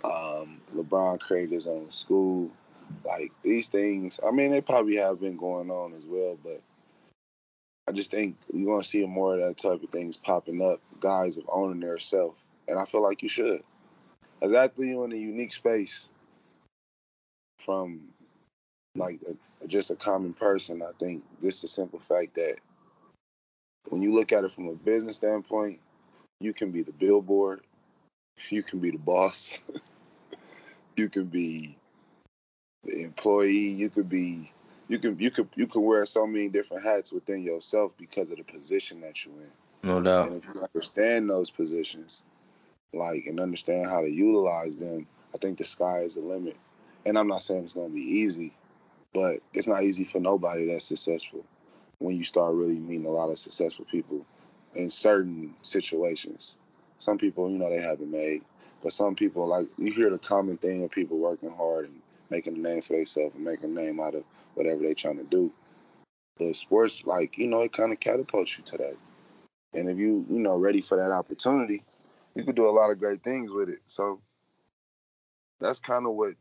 um, 0.03 0.61
LeBron 0.75 1.19
created 1.19 1.51
his 1.51 1.67
own 1.67 1.91
school. 1.91 2.51
Like 3.05 3.31
these 3.41 3.69
things, 3.69 4.19
I 4.25 4.31
mean, 4.31 4.51
they 4.51 4.61
probably 4.61 4.97
have 4.97 5.19
been 5.19 5.37
going 5.37 5.71
on 5.71 5.93
as 5.93 6.05
well, 6.05 6.37
but 6.43 6.61
I 7.87 7.91
just 7.91 8.11
think 8.11 8.37
you're 8.53 8.71
gonna 8.71 8.83
see 8.83 9.05
more 9.05 9.35
of 9.35 9.41
that 9.41 9.57
type 9.57 9.83
of 9.83 9.89
things 9.89 10.17
popping 10.17 10.61
up. 10.61 10.79
Guys 10.99 11.37
of 11.37 11.49
owning 11.51 11.79
their 11.79 11.97
self, 11.97 12.35
and 12.67 12.77
I 12.79 12.85
feel 12.85 13.01
like 13.01 13.23
you 13.23 13.29
should. 13.29 13.63
As 14.41 14.53
athlete, 14.53 14.89
you're 14.89 15.05
in 15.05 15.11
a 15.11 15.15
unique 15.15 15.53
space 15.53 16.09
from 17.59 18.01
like 18.95 19.19
a, 19.27 19.67
just 19.67 19.89
a 19.89 19.95
common 19.95 20.33
person. 20.33 20.81
I 20.81 20.91
think 20.99 21.23
just 21.41 21.61
the 21.61 21.67
simple 21.67 21.99
fact 21.99 22.35
that 22.35 22.55
when 23.89 24.01
you 24.01 24.13
look 24.13 24.31
at 24.31 24.43
it 24.43 24.51
from 24.51 24.67
a 24.67 24.73
business 24.73 25.17
standpoint, 25.17 25.79
you 26.43 26.53
can 26.53 26.71
be 26.71 26.83
the 26.83 26.91
billboard, 26.91 27.61
you 28.49 28.61
can 28.61 28.79
be 28.79 28.91
the 28.91 28.97
boss, 28.97 29.59
you 30.97 31.07
can 31.07 31.25
be 31.25 31.77
the 32.83 33.03
employee, 33.03 33.69
you 33.69 33.89
could 33.89 34.09
be 34.09 34.51
you 34.89 34.99
can 34.99 35.17
you 35.17 35.31
could 35.31 35.47
you 35.55 35.65
can 35.65 35.81
wear 35.81 36.05
so 36.05 36.27
many 36.27 36.49
different 36.49 36.83
hats 36.83 37.13
within 37.13 37.41
yourself 37.41 37.93
because 37.97 38.29
of 38.29 38.37
the 38.37 38.43
position 38.43 38.99
that 39.01 39.25
you're 39.25 39.33
in. 39.35 39.51
No 39.83 40.01
doubt. 40.01 40.27
And 40.27 40.35
if 40.35 40.45
you 40.45 40.61
understand 40.61 41.29
those 41.29 41.49
positions, 41.49 42.23
like 42.93 43.25
and 43.25 43.39
understand 43.39 43.87
how 43.87 44.01
to 44.01 44.09
utilize 44.09 44.75
them, 44.75 45.07
I 45.33 45.37
think 45.37 45.57
the 45.57 45.63
sky 45.63 45.99
is 45.99 46.15
the 46.15 46.21
limit. 46.21 46.57
And 47.05 47.17
I'm 47.17 47.27
not 47.27 47.43
saying 47.43 47.63
it's 47.63 47.73
gonna 47.73 47.89
be 47.89 48.01
easy, 48.01 48.53
but 49.13 49.39
it's 49.53 49.67
not 49.67 49.83
easy 49.83 50.03
for 50.03 50.19
nobody 50.19 50.67
that's 50.67 50.85
successful 50.85 51.45
when 51.99 52.17
you 52.17 52.23
start 52.25 52.53
really 52.53 52.79
meeting 52.79 53.05
a 53.05 53.09
lot 53.09 53.29
of 53.29 53.37
successful 53.37 53.85
people 53.89 54.25
in 54.75 54.89
certain 54.89 55.53
situations. 55.61 56.57
Some 56.97 57.17
people, 57.17 57.49
you 57.49 57.57
know, 57.57 57.69
they 57.69 57.81
haven't 57.81 58.11
made, 58.11 58.43
but 58.81 58.93
some 58.93 59.15
people, 59.15 59.47
like 59.47 59.67
you 59.77 59.91
hear 59.91 60.09
the 60.09 60.17
common 60.17 60.57
thing 60.57 60.83
of 60.83 60.91
people 60.91 61.17
working 61.17 61.51
hard 61.51 61.85
and 61.85 62.01
making 62.29 62.55
a 62.55 62.59
name 62.59 62.81
for 62.81 62.95
themselves 62.95 63.35
and 63.35 63.43
making 63.43 63.77
a 63.77 63.81
name 63.81 63.99
out 63.99 64.15
of 64.15 64.23
whatever 64.55 64.81
they're 64.81 64.93
trying 64.93 65.17
to 65.17 65.23
do. 65.23 65.51
But 66.37 66.55
sports, 66.55 67.05
like 67.05 67.37
you 67.37 67.47
know, 67.47 67.61
it 67.61 67.73
kind 67.73 67.91
of 67.91 67.99
catapults 67.99 68.57
you 68.57 68.63
to 68.65 68.77
that. 68.77 68.97
And 69.73 69.89
if 69.89 69.97
you, 69.97 70.25
you 70.29 70.39
know, 70.39 70.55
ready 70.55 70.81
for 70.81 70.97
that 70.97 71.11
opportunity, 71.11 71.83
you 72.35 72.43
could 72.43 72.55
do 72.55 72.67
a 72.67 72.71
lot 72.71 72.89
of 72.89 72.99
great 72.99 73.23
things 73.23 73.51
with 73.51 73.69
it. 73.69 73.79
So 73.87 74.21
that's 75.59 75.79
kind 75.79 76.05
of 76.05 76.13
what 76.13 76.33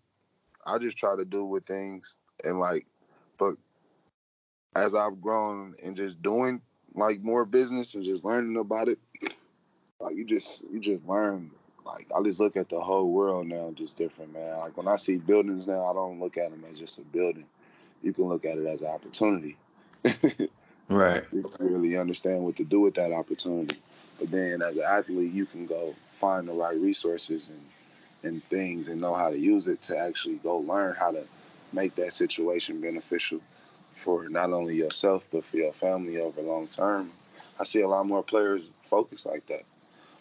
I 0.66 0.78
just 0.78 0.96
try 0.96 1.16
to 1.16 1.24
do 1.24 1.44
with 1.44 1.66
things. 1.66 2.16
And 2.44 2.60
like, 2.60 2.86
but 3.38 3.54
as 4.76 4.94
I've 4.94 5.20
grown 5.20 5.74
and 5.84 5.96
just 5.96 6.22
doing 6.22 6.60
like 6.94 7.22
more 7.22 7.44
business 7.44 7.94
and 7.94 8.04
just 8.04 8.24
learning 8.24 8.56
about 8.56 8.88
it, 8.88 8.98
like 10.00 10.16
you 10.16 10.24
just 10.24 10.64
you 10.70 10.80
just 10.80 11.06
learn. 11.06 11.50
Like 11.84 12.10
I 12.16 12.22
just 12.22 12.38
look 12.40 12.56
at 12.56 12.68
the 12.68 12.80
whole 12.80 13.10
world 13.10 13.46
now 13.46 13.72
just 13.74 13.96
different, 13.96 14.32
man. 14.32 14.58
Like 14.58 14.76
when 14.76 14.88
I 14.88 14.96
see 14.96 15.16
buildings 15.16 15.66
now, 15.66 15.84
I 15.84 15.92
don't 15.92 16.20
look 16.20 16.36
at 16.36 16.50
them 16.50 16.64
as 16.70 16.78
just 16.78 16.98
a 16.98 17.02
building. 17.02 17.46
You 18.02 18.12
can 18.12 18.24
look 18.24 18.44
at 18.44 18.56
it 18.56 18.66
as 18.66 18.82
an 18.82 18.88
opportunity. 18.88 19.56
right. 20.88 21.24
You 21.32 21.42
can 21.42 21.72
really 21.72 21.96
understand 21.96 22.44
what 22.44 22.56
to 22.56 22.64
do 22.64 22.80
with 22.80 22.94
that 22.94 23.12
opportunity. 23.12 23.78
But 24.18 24.30
then 24.30 24.62
as 24.62 24.76
an 24.76 24.84
athlete, 24.84 25.32
you 25.32 25.46
can 25.46 25.66
go 25.66 25.94
find 26.14 26.46
the 26.46 26.52
right 26.52 26.76
resources 26.76 27.48
and 27.48 27.60
and 28.24 28.44
things 28.44 28.86
and 28.88 29.00
know 29.00 29.14
how 29.14 29.30
to 29.30 29.38
use 29.38 29.66
it 29.66 29.82
to 29.82 29.98
actually 29.98 30.36
go 30.36 30.58
learn 30.58 30.94
how 30.94 31.10
to 31.10 31.24
make 31.72 31.94
that 31.96 32.14
situation 32.14 32.80
beneficial 32.80 33.40
for 33.96 34.28
not 34.28 34.52
only 34.52 34.76
yourself 34.76 35.24
but 35.30 35.44
for 35.44 35.56
your 35.56 35.72
family 35.72 36.18
over 36.18 36.40
long 36.40 36.66
term. 36.68 37.10
I 37.58 37.64
see 37.64 37.82
a 37.82 37.88
lot 37.88 38.06
more 38.06 38.22
players 38.22 38.70
focus 38.84 39.26
like 39.26 39.46
that. 39.46 39.64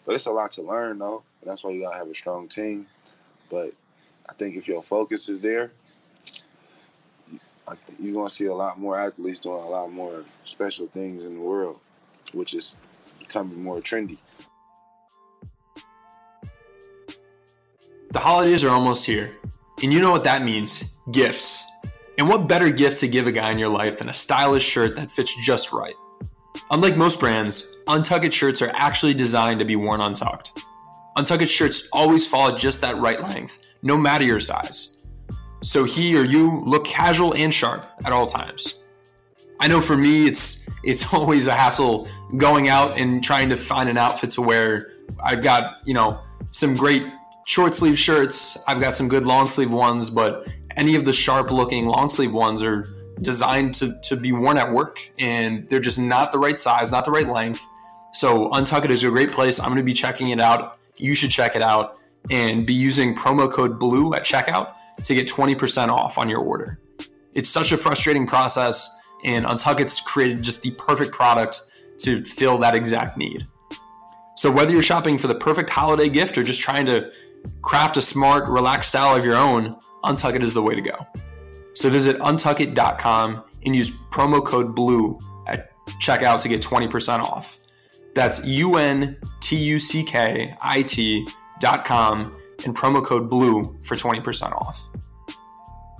But 0.04 0.14
it's 0.14 0.26
a 0.26 0.32
lot 0.32 0.52
to 0.52 0.62
learn 0.62 0.98
though, 0.98 1.22
and 1.40 1.50
that's 1.50 1.64
why 1.64 1.70
you 1.70 1.82
gotta 1.82 1.98
have 1.98 2.08
a 2.08 2.14
strong 2.14 2.48
team. 2.48 2.86
But 3.50 3.72
I 4.28 4.32
think 4.34 4.56
if 4.56 4.66
your 4.66 4.82
focus 4.82 5.28
is 5.28 5.40
there, 5.40 5.72
you're 7.98 8.14
gonna 8.14 8.30
see 8.30 8.46
a 8.46 8.54
lot 8.54 8.78
more 8.78 8.98
athletes 8.98 9.40
doing 9.40 9.62
a 9.62 9.68
lot 9.68 9.92
more 9.92 10.24
special 10.44 10.86
things 10.88 11.22
in 11.22 11.34
the 11.34 11.40
world, 11.40 11.78
which 12.32 12.54
is 12.54 12.76
becoming 13.18 13.62
more 13.62 13.80
trendy. 13.80 14.18
The 18.10 18.18
holidays 18.18 18.62
are 18.64 18.70
almost 18.70 19.06
here, 19.06 19.34
and 19.82 19.92
you 19.92 20.00
know 20.00 20.10
what 20.10 20.24
that 20.24 20.42
means 20.42 20.92
gifts. 21.12 21.64
And 22.18 22.28
what 22.28 22.46
better 22.46 22.70
gift 22.70 22.98
to 22.98 23.08
give 23.08 23.26
a 23.26 23.32
guy 23.32 23.50
in 23.50 23.58
your 23.58 23.70
life 23.70 23.98
than 23.98 24.08
a 24.08 24.14
stylish 24.14 24.64
shirt 24.64 24.96
that 24.96 25.10
fits 25.10 25.34
just 25.44 25.72
right? 25.72 25.94
Unlike 26.70 26.96
most 26.96 27.18
brands, 27.18 27.78
Untucked 27.88 28.32
shirts 28.32 28.62
are 28.62 28.70
actually 28.74 29.14
designed 29.14 29.60
to 29.60 29.66
be 29.66 29.76
worn 29.76 30.00
untucked. 30.00 30.64
Untucked 31.16 31.48
shirts 31.48 31.88
always 31.92 32.26
follow 32.26 32.56
just 32.56 32.80
that 32.80 32.96
right 32.98 33.20
length, 33.20 33.62
no 33.82 33.96
matter 33.96 34.24
your 34.24 34.40
size. 34.40 34.98
So 35.62 35.84
he 35.84 36.16
or 36.16 36.24
you 36.24 36.62
look 36.64 36.84
casual 36.84 37.34
and 37.34 37.52
sharp 37.52 37.86
at 38.04 38.12
all 38.12 38.26
times. 38.26 38.76
I 39.60 39.68
know 39.68 39.80
for 39.80 39.96
me, 39.96 40.26
it's 40.26 40.68
it's 40.82 41.12
always 41.14 41.46
a 41.46 41.52
hassle 41.52 42.08
going 42.36 42.68
out 42.68 42.98
and 42.98 43.22
trying 43.22 43.48
to 43.50 43.56
find 43.56 43.88
an 43.88 43.96
outfit 43.96 44.30
to 44.32 44.42
wear. 44.42 44.92
I've 45.22 45.42
got 45.42 45.86
you 45.86 45.94
know 45.94 46.20
some 46.50 46.76
great 46.76 47.04
short 47.46 47.74
sleeve 47.74 47.98
shirts. 47.98 48.58
I've 48.66 48.80
got 48.80 48.94
some 48.94 49.08
good 49.08 49.26
long 49.26 49.48
sleeve 49.48 49.72
ones, 49.72 50.10
but 50.10 50.46
any 50.76 50.96
of 50.96 51.04
the 51.04 51.12
sharp 51.12 51.50
looking 51.50 51.86
long 51.86 52.08
sleeve 52.08 52.32
ones 52.32 52.62
are 52.62 52.88
designed 53.20 53.74
to, 53.76 53.98
to 54.02 54.16
be 54.16 54.32
worn 54.32 54.58
at 54.58 54.72
work 54.72 54.98
and 55.18 55.68
they're 55.68 55.80
just 55.80 55.98
not 55.98 56.32
the 56.32 56.38
right 56.38 56.58
size, 56.58 56.90
not 56.90 57.04
the 57.04 57.10
right 57.10 57.28
length. 57.28 57.66
So 58.12 58.50
Untucked 58.52 58.90
is 58.90 59.04
a 59.04 59.10
great 59.10 59.32
place. 59.32 59.58
I'm 59.60 59.66
going 59.66 59.76
to 59.76 59.82
be 59.82 59.94
checking 59.94 60.30
it 60.30 60.40
out. 60.40 60.78
You 60.96 61.14
should 61.14 61.30
check 61.30 61.56
it 61.56 61.62
out 61.62 61.98
and 62.30 62.66
be 62.66 62.74
using 62.74 63.14
promo 63.14 63.50
code 63.50 63.78
BLUE 63.78 64.14
at 64.14 64.24
checkout 64.24 64.74
to 65.04 65.14
get 65.14 65.28
20% 65.28 65.88
off 65.88 66.18
on 66.18 66.28
your 66.28 66.40
order. 66.40 66.78
It's 67.34 67.48
such 67.48 67.72
a 67.72 67.76
frustrating 67.76 68.26
process 68.26 68.98
and 69.24 69.44
Untucked's 69.46 70.00
created 70.00 70.42
just 70.42 70.62
the 70.62 70.72
perfect 70.72 71.12
product 71.12 71.62
to 72.00 72.24
fill 72.24 72.58
that 72.58 72.74
exact 72.74 73.16
need. 73.16 73.46
So 74.36 74.50
whether 74.50 74.72
you're 74.72 74.82
shopping 74.82 75.18
for 75.18 75.28
the 75.28 75.34
perfect 75.34 75.70
holiday 75.70 76.08
gift 76.08 76.36
or 76.36 76.42
just 76.42 76.60
trying 76.60 76.86
to 76.86 77.12
craft 77.62 77.96
a 77.96 78.02
smart, 78.02 78.48
relaxed 78.48 78.90
style 78.90 79.16
of 79.16 79.24
your 79.24 79.36
own, 79.36 79.76
Untucked 80.04 80.42
is 80.42 80.54
the 80.54 80.62
way 80.62 80.74
to 80.74 80.80
go. 80.80 81.06
So 81.74 81.88
visit 81.90 82.18
untuckit.com 82.18 83.44
and 83.64 83.76
use 83.76 83.90
promo 84.10 84.44
code 84.44 84.74
BLUE 84.74 85.18
at 85.46 85.70
checkout 86.00 86.42
to 86.42 86.48
get 86.48 86.60
20% 86.60 87.20
off. 87.20 87.58
That's 88.14 88.44
U 88.44 88.76
N 88.76 89.16
T 89.40 89.56
U 89.56 89.78
C 89.78 90.04
K 90.04 90.54
I 90.60 90.82
T.com 90.82 92.36
and 92.64 92.76
promo 92.76 93.04
code 93.04 93.28
BLUE 93.28 93.78
for 93.82 93.96
20% 93.96 94.52
off. 94.52 94.88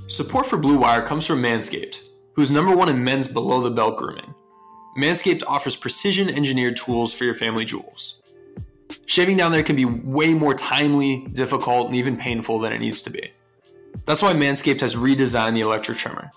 Support 0.09 0.47
for 0.47 0.59
Blue 0.59 0.78
Wire 0.78 1.02
comes 1.02 1.26
from 1.26 1.42
Manscaped, 1.42 2.00
who's 2.35 2.50
number 2.50 2.76
one 2.76 2.88
in 2.90 3.02
men's 3.02 3.28
below 3.28 3.62
the 3.62 3.71
belt 3.71 3.97
grooming. 3.97 4.35
Manscaped 4.99 5.42
offers 5.47 5.75
precision 5.75 6.28
engineered 6.28 6.76
tools 6.76 7.14
for 7.14 7.25
your 7.25 7.35
family 7.35 7.64
jewels. 7.64 8.21
Shaving 9.06 9.38
down 9.38 9.52
there 9.52 9.62
can 9.62 9.76
be 9.76 9.87
way 9.87 10.35
more 10.35 10.54
timely, 10.54 11.26
difficult, 11.32 11.87
and 11.87 11.97
even 11.97 12.16
painful 12.16 12.59
than 12.59 12.73
it 12.73 12.78
needs 12.78 13.00
to 13.02 13.11
be. 13.11 13.32
That's 14.04 14.22
why 14.22 14.32
Manscaped 14.32 14.80
has 14.80 14.96
redesigned 14.96 15.54
the 15.54 15.61
electric 15.61 15.99
trimmer. 15.99 16.30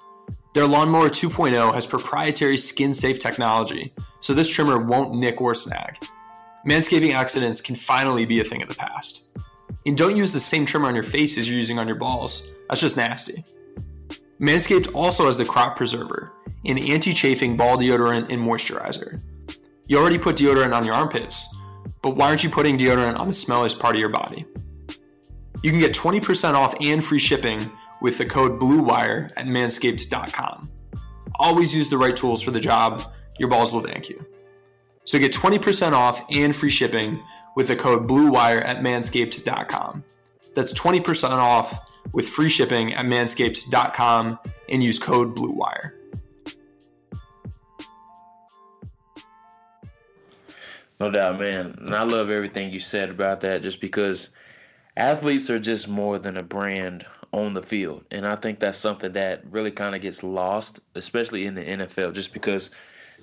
Their 0.53 0.67
Lawnmower 0.67 1.09
2.0 1.09 1.74
has 1.74 1.85
proprietary 1.85 2.57
skin 2.57 2.93
safe 2.93 3.19
technology, 3.19 3.93
so 4.21 4.33
this 4.33 4.47
trimmer 4.47 4.77
won't 4.77 5.13
nick 5.13 5.41
or 5.41 5.53
snag. 5.53 5.97
Manscaping 6.67 7.13
accidents 7.13 7.62
can 7.62 7.75
finally 7.75 8.25
be 8.25 8.39
a 8.39 8.43
thing 8.43 8.62
of 8.62 8.69
the 8.69 8.75
past. 8.75 9.27
And 9.85 9.97
don't 9.97 10.15
use 10.15 10.33
the 10.33 10.39
same 10.39 10.65
trimmer 10.65 10.88
on 10.88 10.95
your 10.95 11.03
face 11.03 11.38
as 11.38 11.47
you're 11.47 11.57
using 11.57 11.77
on 11.77 11.88
your 11.88 11.97
balls, 11.97 12.47
that's 12.69 12.81
just 12.81 12.97
nasty. 12.97 13.43
Manscaped 14.39 14.93
also 14.95 15.27
has 15.27 15.38
the 15.38 15.45
Crop 15.45 15.77
Preserver, 15.77 16.33
an 16.65 16.77
anti 16.77 17.13
chafing 17.13 17.55
ball 17.55 17.77
deodorant 17.77 18.31
and 18.31 18.41
moisturizer. 18.41 19.21
You 19.88 20.00
already 20.00 20.17
put 20.17 20.38
deodorant 20.38 20.75
on 20.75 20.85
your 20.85 20.95
armpits, 20.95 21.47
but 22.01 22.15
why 22.15 22.29
aren't 22.29 22.43
you 22.43 22.50
putting 22.50 22.77
deodorant 22.77 23.19
on 23.19 23.27
the 23.27 23.33
smelliest 23.33 23.79
part 23.79 23.95
of 23.95 24.00
your 24.00 24.09
body? 24.09 24.45
You 25.65 25.72
can 25.72 25.79
get 25.79 25.95
20% 25.95 26.53
off 26.53 26.75
and 26.79 27.03
free 27.03 27.17
shipping 27.17 27.72
with 28.00 28.19
the 28.19 28.25
code 28.27 28.60
BLUEWIRE 28.60 29.31
at 29.36 29.48
manscaped.com. 29.48 30.69
Always 31.39 31.75
use 31.75 31.89
the 31.89 31.98
right 31.98 32.15
tools 32.15 32.43
for 32.43 32.51
the 32.51 32.60
job, 32.60 33.01
your 33.39 33.50
balls 33.50 33.74
will 33.74 33.81
thank 33.81 34.07
you. 34.07 34.24
So 35.05 35.17
get 35.17 35.34
20% 35.34 35.93
off 35.93 36.22
and 36.29 36.55
free 36.55 36.69
shipping 36.69 37.19
with 37.55 37.67
the 37.67 37.75
code 37.75 38.07
BLUEWIRE 38.07 38.63
at 38.63 38.81
manscaped.com. 38.84 40.03
That's 40.53 40.72
20% 40.72 41.31
off 41.31 41.79
with 42.13 42.29
free 42.29 42.50
shipping 42.50 42.93
at 42.93 43.05
manscaped.com 43.05 44.38
and 44.69 44.84
use 44.84 45.00
code 45.00 45.36
BLUEWIRE. 45.36 45.93
No 51.00 51.10
doubt, 51.10 51.39
man. 51.39 51.75
And 51.79 51.95
I 51.95 52.03
love 52.03 52.29
everything 52.29 52.72
you 52.72 52.79
said 52.79 53.10
about 53.10 53.41
that 53.41 53.63
just 53.63 53.81
because 53.81 54.29
athletes 54.97 55.49
are 55.49 55.59
just 55.59 55.87
more 55.87 56.19
than 56.19 56.37
a 56.37 56.43
brand 56.43 57.05
on 57.31 57.53
the 57.53 57.61
field. 57.61 58.03
And 58.11 58.25
I 58.25 58.35
think 58.35 58.59
that's 58.59 58.77
something 58.77 59.11
that 59.13 59.43
really 59.51 59.71
kind 59.71 59.95
of 59.95 60.01
gets 60.01 60.23
lost, 60.23 60.79
especially 60.95 61.45
in 61.45 61.55
the 61.55 61.61
NFL, 61.63 62.13
just 62.13 62.33
because 62.33 62.71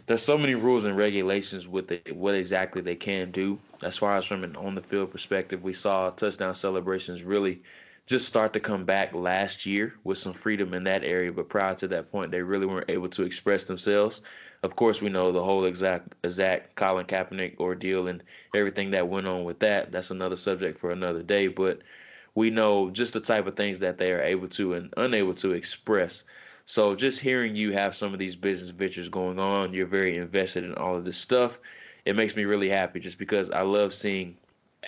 there's 0.06 0.22
so 0.22 0.36
many 0.36 0.54
rules 0.54 0.84
and 0.84 0.96
regulations 0.96 1.66
with 1.66 1.90
it, 1.92 2.14
what 2.14 2.34
exactly 2.34 2.82
they 2.82 2.96
can 2.96 3.30
do. 3.30 3.58
As 3.82 3.96
far 3.96 4.16
as 4.16 4.24
from 4.24 4.44
an 4.44 4.56
on 4.56 4.74
the 4.74 4.82
field 4.82 5.10
perspective, 5.10 5.62
we 5.62 5.72
saw 5.72 6.10
touchdown 6.10 6.54
celebrations 6.54 7.22
really 7.22 7.62
just 8.06 8.26
start 8.26 8.52
to 8.52 8.60
come 8.60 8.84
back 8.84 9.14
last 9.14 9.64
year 9.64 9.94
with 10.04 10.18
some 10.18 10.32
freedom 10.32 10.74
in 10.74 10.84
that 10.84 11.04
area. 11.04 11.32
But 11.32 11.48
prior 11.48 11.74
to 11.76 11.88
that 11.88 12.10
point, 12.10 12.30
they 12.30 12.42
really 12.42 12.66
weren't 12.66 12.90
able 12.90 13.08
to 13.10 13.22
express 13.22 13.64
themselves. 13.64 14.22
Of 14.62 14.76
course, 14.76 15.00
we 15.00 15.08
know 15.08 15.32
the 15.32 15.42
whole 15.42 15.64
exact 15.64 16.14
exact 16.24 16.74
Colin 16.74 17.06
Kaepernick 17.06 17.58
ordeal 17.58 18.08
and 18.08 18.22
everything 18.54 18.90
that 18.92 19.08
went 19.08 19.26
on 19.26 19.44
with 19.44 19.58
that. 19.60 19.92
That's 19.92 20.10
another 20.10 20.36
subject 20.36 20.78
for 20.78 20.90
another 20.90 21.22
day. 21.22 21.46
But 21.48 21.80
we 22.34 22.50
know 22.50 22.90
just 22.90 23.12
the 23.12 23.20
type 23.20 23.46
of 23.46 23.56
things 23.56 23.78
that 23.80 23.98
they 23.98 24.12
are 24.12 24.22
able 24.22 24.48
to 24.48 24.74
and 24.74 24.92
unable 24.96 25.34
to 25.34 25.52
express. 25.52 26.24
So 26.64 26.94
just 26.94 27.20
hearing 27.20 27.56
you 27.56 27.72
have 27.72 27.96
some 27.96 28.12
of 28.12 28.18
these 28.18 28.36
business 28.36 28.70
ventures 28.70 29.08
going 29.08 29.38
on, 29.38 29.74
you're 29.74 29.86
very 29.86 30.16
invested 30.16 30.64
in 30.64 30.74
all 30.74 30.96
of 30.96 31.04
this 31.04 31.16
stuff. 31.16 31.58
It 32.04 32.16
makes 32.16 32.34
me 32.34 32.44
really 32.44 32.68
happy 32.68 33.00
just 33.00 33.18
because 33.18 33.50
I 33.50 33.62
love 33.62 33.92
seeing 33.92 34.36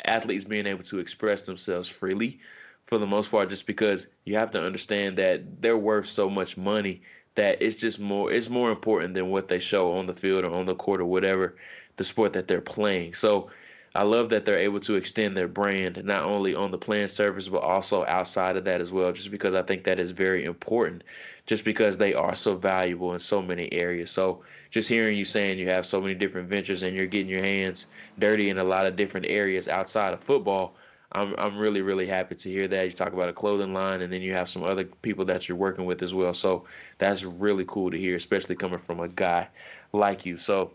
athletes 0.04 0.44
being 0.44 0.66
able 0.66 0.85
to 0.85 0.99
express 0.99 1.42
themselves 1.42 1.88
freely 1.88 2.40
for 2.86 2.98
the 2.98 3.06
most 3.06 3.30
part 3.30 3.48
just 3.48 3.66
because 3.66 4.08
you 4.24 4.36
have 4.36 4.50
to 4.50 4.62
understand 4.62 5.16
that 5.16 5.62
they're 5.62 5.78
worth 5.78 6.06
so 6.06 6.28
much 6.28 6.56
money 6.56 7.00
that 7.34 7.60
it's 7.60 7.76
just 7.76 7.98
more 7.98 8.32
it's 8.32 8.48
more 8.48 8.70
important 8.70 9.14
than 9.14 9.30
what 9.30 9.48
they 9.48 9.58
show 9.58 9.92
on 9.92 10.06
the 10.06 10.14
field 10.14 10.44
or 10.44 10.54
on 10.54 10.66
the 10.66 10.74
court 10.74 11.00
or 11.00 11.06
whatever 11.06 11.56
the 11.96 12.04
sport 12.04 12.32
that 12.32 12.48
they're 12.48 12.60
playing. 12.60 13.14
So 13.14 13.50
I 13.96 14.02
love 14.02 14.28
that 14.30 14.44
they're 14.44 14.58
able 14.58 14.80
to 14.80 14.96
extend 14.96 15.36
their 15.36 15.46
brand 15.46 16.02
not 16.04 16.24
only 16.24 16.54
on 16.54 16.72
the 16.72 16.78
playing 16.78 17.08
surface 17.08 17.48
but 17.48 17.62
also 17.62 18.04
outside 18.06 18.56
of 18.56 18.64
that 18.64 18.80
as 18.80 18.90
well. 18.90 19.12
Just 19.12 19.30
because 19.30 19.54
I 19.54 19.62
think 19.62 19.84
that 19.84 20.00
is 20.00 20.10
very 20.10 20.44
important, 20.44 21.04
just 21.46 21.64
because 21.64 21.96
they 21.96 22.12
are 22.12 22.34
so 22.34 22.56
valuable 22.56 23.12
in 23.12 23.20
so 23.20 23.40
many 23.40 23.72
areas. 23.72 24.10
So 24.10 24.42
just 24.70 24.88
hearing 24.88 25.16
you 25.16 25.24
saying 25.24 25.58
you 25.58 25.68
have 25.68 25.86
so 25.86 26.00
many 26.00 26.14
different 26.14 26.48
ventures 26.48 26.82
and 26.82 26.96
you're 26.96 27.06
getting 27.06 27.28
your 27.28 27.42
hands 27.42 27.86
dirty 28.18 28.50
in 28.50 28.58
a 28.58 28.64
lot 28.64 28.86
of 28.86 28.96
different 28.96 29.26
areas 29.26 29.68
outside 29.68 30.12
of 30.12 30.20
football. 30.20 30.74
I'm 31.14 31.35
I'm 31.38 31.56
really 31.56 31.83
really 31.83 32.06
happy 32.06 32.35
to 32.35 32.49
hear 32.49 32.66
that 32.68 32.87
you 32.87 32.92
talk 32.92 33.12
about 33.12 33.28
a 33.28 33.33
clothing 33.33 33.73
line 33.73 34.02
and 34.02 34.12
then 34.12 34.21
you 34.21 34.33
have 34.33 34.49
some 34.49 34.64
other 34.64 34.85
people 34.85 35.25
that 35.26 35.49
you're 35.49 35.56
working 35.56 35.85
with 35.85 36.02
as 36.02 36.14
well. 36.14 36.35
So 36.35 36.64
that's 36.99 37.23
really 37.23 37.64
cool 37.66 37.90
to 37.90 37.99
hear, 37.99 38.16
especially 38.16 38.56
coming 38.56 38.78
from 38.78 39.00
a 39.00 39.09
guy 39.09 39.49
like 39.92 40.26
you. 40.26 40.37
So 40.37 40.73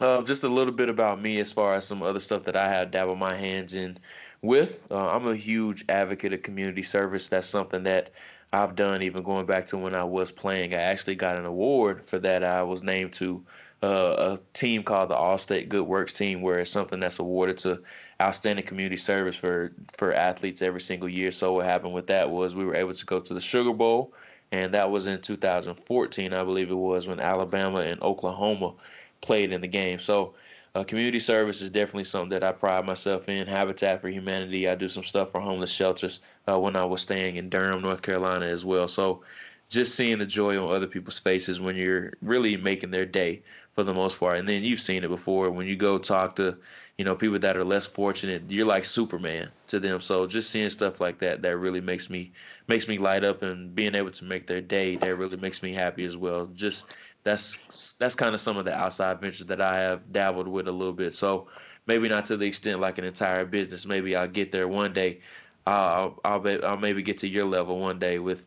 uh, 0.00 0.22
just 0.22 0.44
a 0.44 0.48
little 0.48 0.72
bit 0.72 0.88
about 0.88 1.20
me 1.20 1.40
as 1.40 1.52
far 1.52 1.74
as 1.74 1.84
some 1.84 2.02
other 2.02 2.20
stuff 2.20 2.44
that 2.44 2.56
I 2.56 2.68
have 2.68 2.90
dabbled 2.90 3.18
my 3.18 3.34
hands 3.34 3.74
in 3.74 3.98
with. 4.42 4.86
Uh, 4.90 5.08
I'm 5.08 5.26
a 5.26 5.34
huge 5.34 5.84
advocate 5.88 6.32
of 6.32 6.42
community 6.42 6.82
service. 6.82 7.28
That's 7.28 7.46
something 7.46 7.82
that 7.84 8.12
I've 8.52 8.76
done 8.76 9.02
even 9.02 9.22
going 9.22 9.46
back 9.46 9.66
to 9.68 9.78
when 9.78 9.94
I 9.94 10.04
was 10.04 10.30
playing. 10.30 10.72
I 10.72 10.78
actually 10.82 11.16
got 11.16 11.36
an 11.36 11.44
award 11.44 12.04
for 12.04 12.18
that. 12.20 12.44
I 12.44 12.62
was 12.62 12.82
named 12.82 13.12
to 13.14 13.44
uh, 13.82 14.36
a 14.36 14.40
team 14.54 14.82
called 14.82 15.10
the 15.10 15.16
All-State 15.16 15.68
Good 15.68 15.82
Works 15.82 16.12
Team, 16.12 16.42
where 16.42 16.60
it's 16.60 16.70
something 16.70 17.00
that's 17.00 17.18
awarded 17.18 17.58
to 17.58 17.82
outstanding 18.20 18.64
community 18.64 18.96
service 18.96 19.36
for 19.36 19.72
for 19.96 20.12
athletes 20.12 20.62
every 20.62 20.80
single 20.80 21.08
year. 21.08 21.30
So 21.30 21.54
what 21.54 21.66
happened 21.66 21.94
with 21.94 22.08
that 22.08 22.30
was 22.30 22.54
we 22.54 22.64
were 22.64 22.74
able 22.74 22.94
to 22.94 23.06
go 23.06 23.20
to 23.20 23.34
the 23.34 23.40
Sugar 23.40 23.72
Bowl, 23.72 24.12
and 24.52 24.74
that 24.74 24.90
was 24.90 25.06
in 25.06 25.20
2014, 25.20 26.32
I 26.32 26.44
believe 26.44 26.70
it 26.70 26.74
was, 26.74 27.06
when 27.06 27.20
Alabama 27.20 27.78
and 27.78 28.00
Oklahoma 28.02 28.74
played 29.20 29.52
in 29.52 29.60
the 29.60 29.68
game. 29.68 29.98
So 29.98 30.34
uh, 30.74 30.84
community 30.84 31.20
service 31.20 31.60
is 31.60 31.70
definitely 31.70 32.04
something 32.04 32.30
that 32.30 32.44
I 32.44 32.52
pride 32.52 32.84
myself 32.84 33.28
in. 33.28 33.46
Habitat 33.46 34.00
for 34.00 34.08
Humanity, 34.08 34.68
I 34.68 34.74
do 34.74 34.88
some 34.88 35.04
stuff 35.04 35.32
for 35.32 35.40
homeless 35.40 35.70
shelters 35.70 36.20
uh, 36.48 36.58
when 36.58 36.76
I 36.76 36.84
was 36.84 37.02
staying 37.02 37.36
in 37.36 37.48
Durham, 37.48 37.82
North 37.82 38.02
Carolina 38.02 38.46
as 38.46 38.64
well. 38.64 38.88
So 38.88 39.22
just 39.68 39.94
seeing 39.94 40.18
the 40.18 40.26
joy 40.26 40.56
on 40.62 40.74
other 40.74 40.86
people's 40.86 41.18
faces 41.18 41.60
when 41.60 41.76
you're 41.76 42.12
really 42.22 42.56
making 42.56 42.90
their 42.90 43.04
day 43.06 43.42
for 43.74 43.82
the 43.84 43.94
most 43.94 44.18
part. 44.18 44.38
And 44.38 44.48
then 44.48 44.62
you've 44.64 44.80
seen 44.80 45.04
it 45.04 45.08
before 45.08 45.50
when 45.50 45.66
you 45.66 45.76
go 45.76 45.98
talk 45.98 46.36
to, 46.36 46.58
you 46.96 47.04
know, 47.04 47.14
people 47.14 47.38
that 47.38 47.56
are 47.56 47.64
less 47.64 47.86
fortunate, 47.86 48.50
you're 48.50 48.66
like 48.66 48.84
Superman 48.84 49.52
to 49.68 49.78
them. 49.78 50.00
So 50.00 50.26
just 50.26 50.50
seeing 50.50 50.70
stuff 50.70 51.00
like 51.00 51.18
that, 51.20 51.42
that 51.42 51.56
really 51.58 51.80
makes 51.80 52.08
me 52.10 52.32
makes 52.66 52.88
me 52.88 52.98
light 52.98 53.24
up 53.24 53.42
and 53.42 53.74
being 53.74 53.94
able 53.94 54.10
to 54.10 54.24
make 54.24 54.46
their 54.46 54.60
day, 54.60 54.96
that 54.96 55.16
really 55.16 55.36
makes 55.36 55.62
me 55.62 55.72
happy 55.72 56.04
as 56.04 56.16
well. 56.16 56.46
Just 56.46 56.96
that's 57.22 57.94
that's 57.98 58.14
kind 58.14 58.34
of 58.34 58.40
some 58.40 58.56
of 58.56 58.64
the 58.64 58.74
outside 58.74 59.20
ventures 59.20 59.46
that 59.46 59.60
I 59.60 59.76
have 59.80 60.10
dabbled 60.12 60.48
with 60.48 60.68
a 60.68 60.72
little 60.72 60.92
bit. 60.94 61.14
So 61.14 61.48
maybe 61.86 62.08
not 62.08 62.24
to 62.26 62.36
the 62.36 62.46
extent 62.46 62.80
like 62.80 62.98
an 62.98 63.04
entire 63.04 63.44
business. 63.44 63.86
Maybe 63.86 64.16
I'll 64.16 64.28
get 64.28 64.52
there 64.52 64.68
one 64.68 64.92
day. 64.92 65.20
I'll 65.66 66.18
I'll, 66.24 66.64
I'll 66.64 66.76
maybe 66.78 67.02
get 67.02 67.18
to 67.18 67.28
your 67.28 67.44
level 67.44 67.78
one 67.78 67.98
day 67.98 68.18
with, 68.18 68.46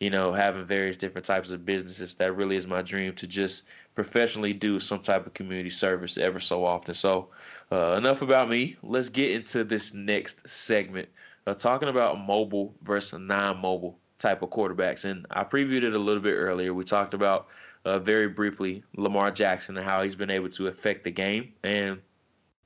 you 0.00 0.10
know, 0.10 0.32
having 0.32 0.64
various 0.64 0.96
different 0.96 1.24
types 1.24 1.50
of 1.50 1.64
businesses. 1.64 2.14
That 2.14 2.36
really 2.36 2.56
is 2.56 2.66
my 2.66 2.82
dream 2.82 3.14
to 3.14 3.26
just 3.26 3.64
professionally 3.94 4.52
do 4.52 4.78
some 4.78 5.00
type 5.00 5.26
of 5.26 5.34
community 5.34 5.70
service 5.70 6.18
ever 6.18 6.38
so 6.38 6.64
often. 6.64 6.94
So 6.94 7.28
uh, 7.72 7.94
enough 7.96 8.22
about 8.22 8.48
me. 8.48 8.76
Let's 8.82 9.08
get 9.08 9.32
into 9.32 9.64
this 9.64 9.94
next 9.94 10.48
segment. 10.48 11.08
Uh, 11.46 11.54
talking 11.54 11.88
about 11.88 12.20
mobile 12.20 12.74
versus 12.82 13.18
non-mobile 13.18 13.98
type 14.18 14.42
of 14.42 14.50
quarterbacks, 14.50 15.04
and 15.04 15.26
I 15.30 15.44
previewed 15.44 15.82
it 15.82 15.94
a 15.94 15.98
little 15.98 16.22
bit 16.22 16.34
earlier. 16.34 16.74
We 16.74 16.84
talked 16.84 17.14
about 17.14 17.48
uh, 17.84 17.98
very 17.98 18.28
briefly 18.28 18.84
Lamar 18.96 19.30
Jackson 19.30 19.76
and 19.76 19.86
how 19.86 20.02
he's 20.02 20.14
been 20.14 20.30
able 20.30 20.50
to 20.50 20.66
affect 20.66 21.04
the 21.04 21.10
game. 21.10 21.52
And 21.64 22.00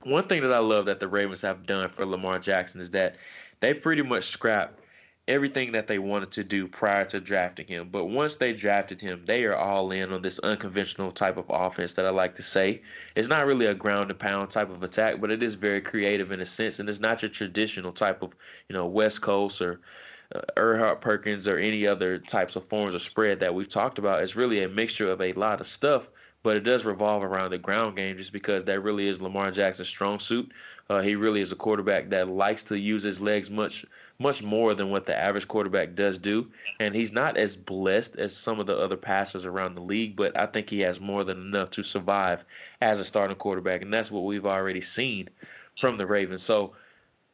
one 0.02 0.24
thing 0.24 0.42
that 0.42 0.52
I 0.52 0.58
love 0.58 0.86
that 0.86 0.98
the 0.98 1.08
Ravens 1.08 1.42
have 1.42 1.64
done 1.64 1.88
for 1.88 2.04
Lamar 2.04 2.38
Jackson 2.40 2.80
is 2.80 2.90
that 2.90 3.16
they 3.60 3.72
pretty 3.72 4.02
much 4.02 4.24
scrapped 4.24 4.81
everything 5.28 5.70
that 5.70 5.87
they 5.87 6.00
wanted 6.00 6.32
to 6.32 6.42
do 6.42 6.66
prior 6.66 7.04
to 7.04 7.20
drafting 7.20 7.66
him. 7.66 7.88
But 7.90 8.06
once 8.06 8.37
they 8.37 8.52
drafted 8.52 9.00
him, 9.00 9.22
they 9.24 9.44
are 9.44 9.56
all 9.56 9.92
in 9.92 10.12
on 10.12 10.20
this 10.20 10.40
unconventional 10.40 11.12
type 11.12 11.37
of 11.37 11.46
offense 11.48 11.94
that 11.94 12.06
I 12.06 12.11
like 12.11 12.35
to 12.37 12.42
say. 12.42 12.82
It's 13.14 13.28
not 13.28 13.46
really 13.46 13.66
a 13.66 13.74
ground 13.74 14.11
and 14.11 14.18
pound 14.18 14.50
type 14.50 14.70
of 14.70 14.82
attack, 14.82 15.20
but 15.20 15.30
it 15.30 15.42
is 15.42 15.54
very 15.54 15.80
creative 15.80 16.32
in 16.32 16.40
a 16.40 16.46
sense, 16.46 16.80
and 16.80 16.88
it's 16.88 16.98
not 17.00 17.22
your 17.22 17.30
traditional 17.30 17.92
type 17.92 18.22
of, 18.22 18.35
you 18.68 18.74
know, 18.74 18.87
West 18.87 19.22
Coast 19.22 19.62
or 19.62 19.80
uh, 20.35 20.40
Erhardt 20.56 21.00
Perkins 21.00 21.46
or 21.46 21.56
any 21.56 21.87
other 21.87 22.18
types 22.18 22.56
of 22.56 22.64
forms 22.64 22.94
of 22.94 23.02
spread 23.02 23.38
that 23.40 23.54
we've 23.54 23.68
talked 23.68 23.98
about. 23.98 24.22
It's 24.22 24.35
really 24.35 24.64
a 24.64 24.68
mixture 24.68 25.11
of 25.11 25.20
a 25.20 25.32
lot 25.35 25.61
of 25.61 25.68
stuff, 25.68 26.11
but 26.42 26.56
it 26.56 26.64
does 26.64 26.85
revolve 26.85 27.22
around 27.22 27.50
the 27.50 27.58
ground 27.58 27.94
game 27.94 28.16
just 28.16 28.32
because 28.32 28.64
that 28.64 28.80
really 28.80 29.06
is 29.06 29.20
Lamar 29.20 29.52
Jackson's 29.52 29.88
strong 29.88 30.18
suit. 30.18 30.52
Uh, 30.90 31.00
he 31.00 31.14
really 31.14 31.40
is 31.40 31.52
a 31.52 31.56
quarterback 31.56 32.11
that 32.11 32.28
likes 32.28 32.64
to 32.64 32.76
use 32.76 33.04
his 33.04 33.20
legs 33.20 33.50
much 33.50 33.87
much 34.22 34.42
more 34.42 34.74
than 34.74 34.90
what 34.90 35.06
the 35.06 35.18
average 35.18 35.48
quarterback 35.48 35.94
does 35.94 36.16
do. 36.18 36.50
And 36.80 36.94
he's 36.94 37.12
not 37.12 37.37
as 37.37 37.56
blessed 37.56 38.16
as 38.16 38.37
some 38.37 38.61
of 38.61 38.66
the 38.66 38.76
other 38.76 38.96
passers 38.96 39.44
around 39.44 39.74
the 39.74 39.82
league, 39.82 40.16
but 40.16 40.38
I 40.38 40.46
think 40.46 40.70
he 40.70 40.80
has 40.80 41.00
more 41.00 41.24
than 41.24 41.38
enough 41.38 41.70
to 41.70 41.82
survive 41.82 42.44
as 42.80 43.00
a 43.00 43.04
starting 43.04 43.37
quarterback. 43.37 43.82
And 43.82 43.92
that's 43.92 44.11
what 44.11 44.24
we've 44.24 44.46
already 44.46 44.80
seen 44.80 45.28
from 45.80 45.96
the 45.96 46.06
Ravens. 46.06 46.42
So 46.42 46.72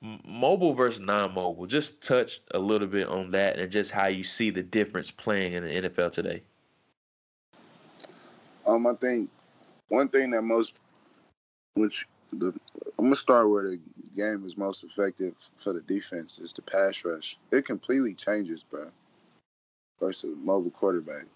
mobile 0.00 0.74
versus 0.74 1.00
non-mobile. 1.00 1.66
Just 1.66 2.02
touch 2.02 2.40
a 2.52 2.58
little 2.58 2.88
bit 2.88 3.08
on 3.08 3.30
that 3.32 3.58
and 3.58 3.70
just 3.70 3.90
how 3.90 4.08
you 4.08 4.24
see 4.24 4.50
the 4.50 4.62
difference 4.62 5.10
playing 5.10 5.54
in 5.54 5.64
the 5.64 5.88
NFL 5.88 6.12
today. 6.12 6.42
Um, 8.66 8.86
I 8.86 8.94
think 8.94 9.30
one 9.88 10.08
thing 10.08 10.30
that 10.30 10.42
most, 10.42 10.78
which 11.74 12.06
the, 12.32 12.52
I'm 12.98 13.06
gonna 13.06 13.16
start 13.16 13.48
with 13.48 13.64
the 13.64 13.78
game 14.18 14.44
is 14.44 14.58
most 14.58 14.84
effective 14.84 15.34
for 15.56 15.72
the 15.72 15.80
defense 15.82 16.38
is 16.38 16.52
the 16.52 16.62
pass 16.62 17.04
rush. 17.04 17.38
It 17.52 17.64
completely 17.64 18.14
changes, 18.14 18.64
bro. 18.64 18.88
Versus 20.00 20.36
mobile 20.42 20.70
quarterback. 20.70 21.26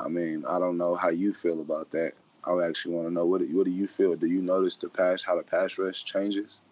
I 0.00 0.08
mean, 0.08 0.44
I 0.48 0.58
don't 0.58 0.78
know 0.78 0.94
how 0.94 1.10
you 1.10 1.32
feel 1.34 1.60
about 1.60 1.90
that. 1.92 2.12
I 2.44 2.52
actually 2.66 2.94
want 2.94 3.08
to 3.08 3.14
know 3.14 3.26
what 3.26 3.42
what 3.50 3.66
do 3.66 3.72
you 3.72 3.88
feel? 3.88 4.16
Do 4.16 4.26
you 4.26 4.42
notice 4.42 4.76
the 4.76 4.88
pass 4.88 5.22
how 5.22 5.36
the 5.36 5.42
pass 5.42 5.78
rush 5.78 6.04
changes? 6.04 6.62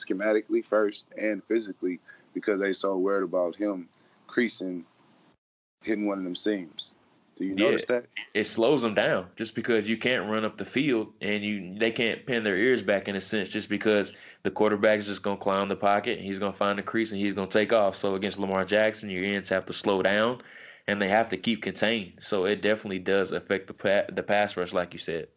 schematically 0.00 0.64
first 0.64 1.06
and 1.18 1.44
physically 1.44 2.00
because 2.34 2.60
they 2.60 2.72
so 2.72 2.96
worried 2.96 3.24
about 3.24 3.56
him 3.56 3.88
creasing, 4.26 4.84
hitting 5.82 6.06
one 6.06 6.18
of 6.18 6.24
them 6.24 6.34
seams. 6.34 6.96
Do 7.40 7.46
you 7.46 7.54
yeah, 7.56 7.64
notice 7.64 7.86
that? 7.86 8.04
It 8.34 8.46
slows 8.46 8.82
them 8.82 8.94
down 8.94 9.28
just 9.34 9.54
because 9.54 9.88
you 9.88 9.96
can't 9.96 10.28
run 10.30 10.44
up 10.44 10.58
the 10.58 10.64
field 10.66 11.14
and 11.22 11.42
you 11.42 11.74
they 11.74 11.90
can't 11.90 12.26
pin 12.26 12.44
their 12.44 12.58
ears 12.58 12.82
back 12.82 13.08
in 13.08 13.16
a 13.16 13.20
sense 13.20 13.48
just 13.48 13.70
because 13.70 14.12
the 14.42 14.50
quarterback's 14.50 15.06
just 15.06 15.22
gonna 15.22 15.38
climb 15.38 15.66
the 15.66 15.74
pocket 15.74 16.18
and 16.18 16.26
he's 16.26 16.38
gonna 16.38 16.52
find 16.52 16.78
the 16.78 16.82
crease 16.82 17.12
and 17.12 17.20
he's 17.20 17.32
gonna 17.32 17.50
take 17.50 17.72
off. 17.72 17.96
So 17.96 18.14
against 18.14 18.38
Lamar 18.38 18.66
Jackson, 18.66 19.08
your 19.08 19.24
ends 19.24 19.48
have 19.48 19.64
to 19.66 19.72
slow 19.72 20.02
down 20.02 20.42
and 20.86 21.00
they 21.00 21.08
have 21.08 21.30
to 21.30 21.38
keep 21.38 21.62
contained. 21.62 22.12
So 22.20 22.44
it 22.44 22.60
definitely 22.60 22.98
does 22.98 23.32
affect 23.32 23.68
the 23.68 23.72
pa- 23.72 24.12
the 24.14 24.22
pass 24.22 24.54
rush, 24.58 24.74
like 24.74 24.92
you 24.92 24.98
said. 24.98 25.28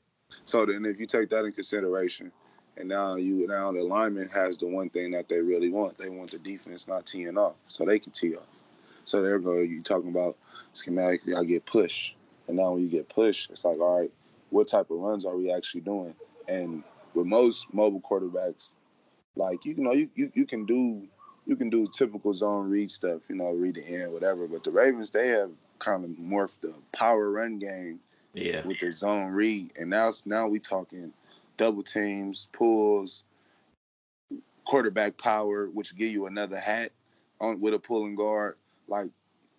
So 0.43 0.65
then, 0.65 0.83
if 0.83 0.99
you 0.99 1.05
take 1.05 1.29
that 1.29 1.45
in 1.45 1.53
consideration, 1.53 2.33
and 2.75 2.89
now 2.89 3.15
you 3.15 3.47
now 3.47 3.71
the 3.71 3.81
lineman 3.81 4.27
has 4.27 4.57
the 4.57 4.67
one 4.67 4.89
thing 4.89 5.11
that 5.11 5.29
they 5.29 5.39
really 5.39 5.69
want. 5.69 5.97
They 5.97 6.09
want 6.09 6.31
the 6.31 6.39
defense 6.39 6.85
not 6.85 7.05
teeing 7.05 7.37
off, 7.37 7.55
so 7.67 7.85
they 7.85 7.97
can 7.97 8.11
tee 8.11 8.35
off. 8.35 8.62
So 9.05 9.21
there 9.21 9.37
we 9.37 9.43
go. 9.43 9.57
You 9.57 9.81
talking 9.81 10.09
about 10.09 10.37
schematically? 10.73 11.35
I 11.35 11.43
get 11.43 11.65
pushed, 11.65 12.15
and 12.47 12.57
now 12.57 12.73
when 12.73 12.83
you 12.83 12.89
get 12.89 13.09
pushed, 13.09 13.49
it's 13.51 13.65
like, 13.65 13.79
all 13.79 13.99
right, 13.99 14.11
what 14.49 14.67
type 14.67 14.89
of 14.91 14.97
runs 14.97 15.25
are 15.25 15.35
we 15.35 15.51
actually 15.51 15.81
doing? 15.81 16.15
And 16.47 16.83
with 17.13 17.25
most 17.25 17.73
mobile 17.73 18.01
quarterbacks, 18.01 18.71
like 19.35 19.65
you 19.65 19.75
know, 19.75 19.93
you, 19.93 20.09
you 20.15 20.31
you 20.33 20.45
can 20.45 20.65
do 20.65 21.03
you 21.45 21.55
can 21.55 21.69
do 21.69 21.87
typical 21.87 22.33
zone 22.33 22.69
read 22.69 22.89
stuff, 22.89 23.21
you 23.29 23.35
know, 23.35 23.49
read 23.51 23.75
the 23.75 23.85
end, 23.85 24.13
whatever. 24.13 24.47
But 24.47 24.63
the 24.63 24.71
Ravens, 24.71 25.11
they 25.11 25.27
have 25.29 25.51
kind 25.79 26.05
of 26.05 26.11
morphed 26.11 26.61
the 26.61 26.73
power 26.93 27.29
run 27.29 27.59
game 27.59 27.99
Yeah. 28.33 28.65
with 28.65 28.79
the 28.79 28.91
zone 28.91 29.31
read, 29.31 29.73
and 29.77 29.89
now 29.89 30.11
now 30.25 30.47
we 30.47 30.59
talking 30.59 31.13
double 31.57 31.83
teams, 31.83 32.47
pulls, 32.53 33.23
quarterback 34.65 35.17
power, 35.17 35.67
which 35.67 35.95
give 35.95 36.11
you 36.11 36.25
another 36.25 36.59
hat 36.59 36.91
on 37.39 37.59
with 37.59 37.73
a 37.73 37.79
pulling 37.79 38.15
guard. 38.15 38.55
Like 38.87 39.09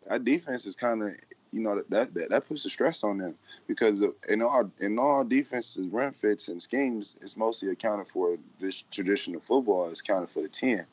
that 0.08 0.24
defense 0.24 0.66
is 0.66 0.76
kind 0.76 1.02
of 1.02 1.12
you 1.52 1.60
know 1.60 1.82
that, 1.88 2.14
that 2.14 2.30
that 2.30 2.48
puts 2.48 2.64
the 2.64 2.70
stress 2.70 3.04
on 3.04 3.18
them 3.18 3.34
because 3.66 4.02
in 4.28 4.42
all 4.42 4.70
in 4.80 4.98
all 4.98 5.24
defenses 5.24 5.87
run 5.88 6.12
fits 6.12 6.48
and 6.48 6.60
schemes, 6.60 7.16
it's 7.22 7.37
mostly 7.37 7.70
accounted 7.70 8.08
for. 8.08 8.37
This 8.58 8.82
traditional 8.90 9.40
football 9.40 9.88
is 9.88 10.02
counted 10.02 10.30
for 10.30 10.42
the 10.42 10.48
ten, 10.48 10.84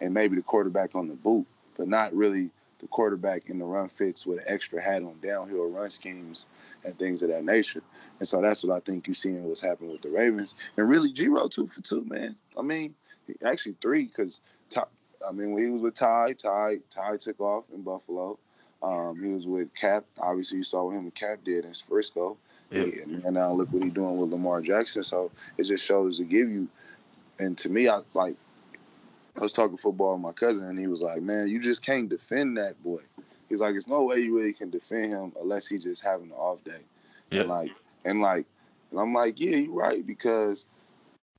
and 0.00 0.14
maybe 0.14 0.36
the 0.36 0.42
quarterback 0.42 0.94
on 0.94 1.08
the 1.08 1.14
boot, 1.14 1.46
but 1.76 1.88
not 1.88 2.14
really 2.14 2.50
the 2.78 2.86
quarterback 2.86 3.50
in 3.50 3.58
the 3.58 3.64
run 3.64 3.88
fits 3.88 4.24
with 4.24 4.38
an 4.38 4.44
extra 4.46 4.82
hat 4.82 5.02
on 5.02 5.14
downhill 5.22 5.68
run 5.68 5.90
schemes 5.90 6.46
and 6.84 6.98
things 6.98 7.22
of 7.22 7.28
that 7.28 7.44
nature. 7.44 7.82
And 8.18 8.26
so 8.26 8.40
that's 8.40 8.64
what 8.64 8.74
I 8.74 8.80
think 8.80 9.06
you 9.06 9.12
seeing 9.12 9.44
what's 9.44 9.60
happening 9.60 9.92
with 9.92 10.00
the 10.00 10.08
Ravens. 10.08 10.54
And 10.78 10.88
really, 10.88 11.12
G 11.12 11.28
Row 11.28 11.46
two 11.46 11.66
for 11.66 11.82
two, 11.82 12.04
man. 12.06 12.36
I 12.58 12.62
mean, 12.62 12.94
actually 13.44 13.76
three 13.82 14.06
because 14.06 14.40
I 15.26 15.32
mean 15.32 15.52
when 15.52 15.64
he 15.64 15.70
was 15.70 15.82
with 15.82 15.94
Ty, 15.94 16.34
Ty, 16.34 16.78
Ty 16.90 17.16
took 17.18 17.40
off 17.40 17.64
in 17.74 17.82
Buffalo. 17.82 18.38
Um, 18.82 19.22
he 19.22 19.30
was 19.30 19.46
with 19.46 19.74
Cap. 19.74 20.04
Obviously, 20.18 20.58
you 20.58 20.64
saw 20.64 20.84
what 20.84 20.92
him 20.92 21.04
and 21.04 21.14
Cap 21.14 21.40
did 21.44 21.64
in 21.64 21.74
Frisco. 21.74 22.36
Yep. 22.70 23.04
And 23.24 23.34
now 23.34 23.52
look 23.52 23.72
what 23.72 23.82
he's 23.82 23.92
doing 23.92 24.16
with 24.16 24.30
Lamar 24.30 24.60
Jackson. 24.60 25.02
So 25.02 25.30
it 25.58 25.64
just 25.64 25.84
shows 25.84 26.18
to 26.18 26.24
give 26.24 26.48
you. 26.48 26.68
And 27.38 27.56
to 27.58 27.68
me, 27.68 27.88
I 27.88 28.00
like. 28.14 28.36
I 29.38 29.42
was 29.42 29.52
talking 29.52 29.76
football 29.76 30.14
with 30.14 30.22
my 30.22 30.32
cousin, 30.32 30.64
and 30.64 30.78
he 30.78 30.86
was 30.86 31.02
like, 31.02 31.22
"Man, 31.22 31.48
you 31.48 31.60
just 31.60 31.84
can't 31.84 32.08
defend 32.08 32.58
that 32.58 32.82
boy." 32.82 33.00
He's 33.48 33.60
like, 33.60 33.72
"There's 33.72 33.88
no 33.88 34.04
way 34.04 34.20
you 34.20 34.36
really 34.36 34.52
can 34.52 34.70
defend 34.70 35.06
him 35.06 35.32
unless 35.40 35.66
he 35.66 35.78
just 35.78 36.04
having 36.04 36.26
an 36.26 36.32
off 36.32 36.62
day." 36.64 36.80
Yep. 37.30 37.40
And 37.40 37.48
like, 37.48 37.70
and 38.04 38.20
like, 38.20 38.46
and 38.90 39.00
I'm 39.00 39.14
like, 39.14 39.40
"Yeah, 39.40 39.56
you're 39.56 39.72
right," 39.72 40.06
because 40.06 40.66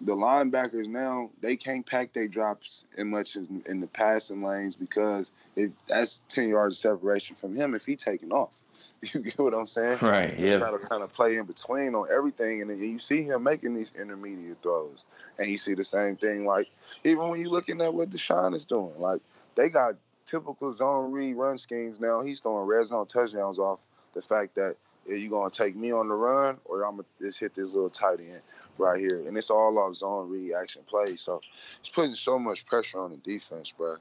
the 0.04 0.16
linebackers 0.16 0.88
now 0.88 1.30
they 1.42 1.56
can't 1.56 1.86
pack 1.86 2.14
their 2.14 2.28
drops 2.28 2.86
as 2.98 3.06
much 3.06 3.36
as 3.36 3.50
in 3.68 3.80
the 3.80 3.88
passing 3.88 4.42
lanes 4.44 4.76
because 4.76 5.32
if 5.56 5.72
that's 5.88 6.24
ten 6.28 6.50
yards 6.50 6.78
of 6.78 6.80
separation 7.00 7.36
from 7.36 7.56
him 7.56 7.74
if 7.76 7.86
he 7.86 7.96
taking 7.96 8.32
off. 8.32 8.62
You 9.14 9.22
get 9.22 9.40
what 9.40 9.56
I'm 9.56 9.66
saying? 9.66 9.98
Right. 10.00 10.38
You 10.38 10.46
Yeah. 10.48 10.60
gotta 10.60 10.78
kind 10.78 11.02
of 11.02 11.12
play 11.12 11.38
in 11.38 11.46
between 11.46 11.96
on 11.96 12.08
everything, 12.12 12.62
and 12.62 12.70
then 12.70 12.80
you 12.80 13.00
see 13.00 13.24
him 13.24 13.42
making 13.42 13.74
these 13.74 13.92
intermediate 14.00 14.62
throws, 14.62 15.08
and 15.40 15.50
you 15.50 15.58
see 15.58 15.74
the 15.74 15.84
same 15.84 16.16
thing. 16.18 16.46
Like 16.46 16.70
even 17.04 17.30
when 17.30 17.40
you're 17.40 17.50
looking 17.50 17.82
at 17.82 17.92
what 17.92 18.12
Deshaun 18.12 18.56
is 18.56 18.64
doing, 18.64 18.94
like 19.00 19.22
they 19.56 19.70
got 19.70 19.96
typical 20.26 20.72
zone 20.72 21.12
read 21.12 21.34
run 21.34 21.58
schemes 21.58 22.00
now. 22.00 22.22
He's 22.22 22.40
throwing 22.42 22.68
red 22.68 22.86
zone 22.86 23.08
touchdowns 23.08 23.58
off 23.58 23.82
the 24.14 24.22
fact 24.22 24.54
that 24.56 24.76
are 25.10 25.16
you 25.16 25.32
gonna 25.32 25.50
take 25.50 25.76
me 25.76 25.92
on 25.92 26.08
the 26.08 26.14
run, 26.14 26.58
or 26.66 26.84
I'm 26.84 26.98
gonna 26.98 27.08
just 27.20 27.40
hit 27.40 27.56
this 27.56 27.74
little 27.74 27.90
tight 27.90 28.20
end 28.20 28.42
right 28.82 29.00
here, 29.00 29.24
and 29.28 29.38
it's 29.38 29.50
all 29.50 29.78
off 29.80 29.96
zone 29.96 30.30
read 30.30 30.54
action 30.54 30.82
plays. 30.88 31.22
So 31.22 31.40
it's 31.80 31.90
putting 31.90 32.16
so 32.16 32.38
much 32.40 32.66
pressure 32.66 33.00
on 33.00 33.12
the 33.12 33.18
defense, 33.18 33.72
bro. 33.72 33.96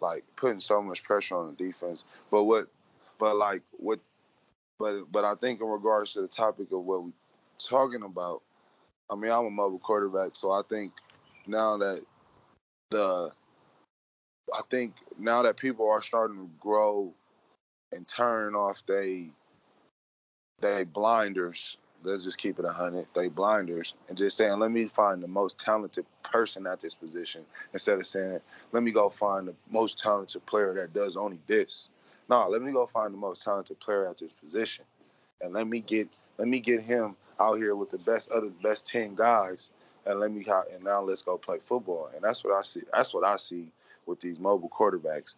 Like 0.00 0.24
putting 0.36 0.60
so 0.60 0.82
much 0.82 1.04
pressure 1.04 1.36
on 1.36 1.46
the 1.46 1.64
defense. 1.64 2.04
But 2.30 2.44
what, 2.44 2.66
but 3.18 3.36
like 3.36 3.62
what, 3.72 4.00
but 4.78 5.12
but 5.12 5.24
I 5.24 5.34
think 5.36 5.60
in 5.60 5.66
regards 5.66 6.14
to 6.14 6.22
the 6.22 6.28
topic 6.28 6.72
of 6.72 6.84
what 6.84 7.04
we're 7.04 7.10
talking 7.58 8.02
about, 8.02 8.42
I 9.10 9.14
mean 9.14 9.30
I'm 9.30 9.46
a 9.46 9.50
mobile 9.50 9.78
quarterback, 9.78 10.30
so 10.34 10.50
I 10.50 10.62
think 10.68 10.92
now 11.46 11.76
that 11.76 12.02
the, 12.90 13.30
I 14.54 14.60
think 14.70 14.94
now 15.18 15.42
that 15.42 15.56
people 15.56 15.88
are 15.88 16.02
starting 16.02 16.36
to 16.36 16.50
grow 16.58 17.12
and 17.92 18.08
turn 18.08 18.54
off 18.54 18.82
they 18.86 19.28
they 20.60 20.84
blinders. 20.84 21.76
Let's 22.04 22.24
just 22.24 22.38
keep 22.38 22.58
it 22.58 22.64
a 22.64 22.72
hundred. 22.72 23.06
They 23.14 23.28
blinders 23.28 23.94
and 24.08 24.18
just 24.18 24.36
saying, 24.36 24.58
let 24.58 24.70
me 24.70 24.86
find 24.86 25.22
the 25.22 25.28
most 25.28 25.58
talented 25.58 26.06
person 26.22 26.66
at 26.66 26.80
this 26.80 26.94
position 26.94 27.44
instead 27.72 27.98
of 27.98 28.06
saying, 28.06 28.40
let 28.72 28.82
me 28.82 28.90
go 28.90 29.08
find 29.08 29.48
the 29.48 29.54
most 29.70 29.98
talented 29.98 30.44
player 30.46 30.74
that 30.74 30.92
does 30.92 31.16
only 31.16 31.38
this. 31.46 31.90
No, 32.28 32.48
let 32.48 32.62
me 32.62 32.72
go 32.72 32.86
find 32.86 33.12
the 33.12 33.18
most 33.18 33.44
talented 33.44 33.78
player 33.80 34.06
at 34.06 34.18
this 34.18 34.32
position, 34.32 34.84
and 35.40 35.52
let 35.52 35.66
me 35.66 35.80
get 35.80 36.16
let 36.38 36.48
me 36.48 36.60
get 36.60 36.80
him 36.80 37.16
out 37.40 37.54
here 37.54 37.74
with 37.74 37.90
the 37.90 37.98
best 37.98 38.30
other 38.30 38.50
best 38.62 38.86
ten 38.86 39.14
guys, 39.14 39.70
and 40.06 40.20
let 40.20 40.30
me 40.32 40.46
and 40.72 40.84
now 40.84 41.02
let's 41.02 41.22
go 41.22 41.36
play 41.36 41.58
football. 41.58 42.10
And 42.14 42.22
that's 42.22 42.44
what 42.44 42.54
I 42.54 42.62
see. 42.62 42.82
That's 42.92 43.12
what 43.12 43.24
I 43.24 43.36
see 43.36 43.70
with 44.06 44.20
these 44.20 44.38
mobile 44.38 44.70
quarterbacks. 44.70 45.34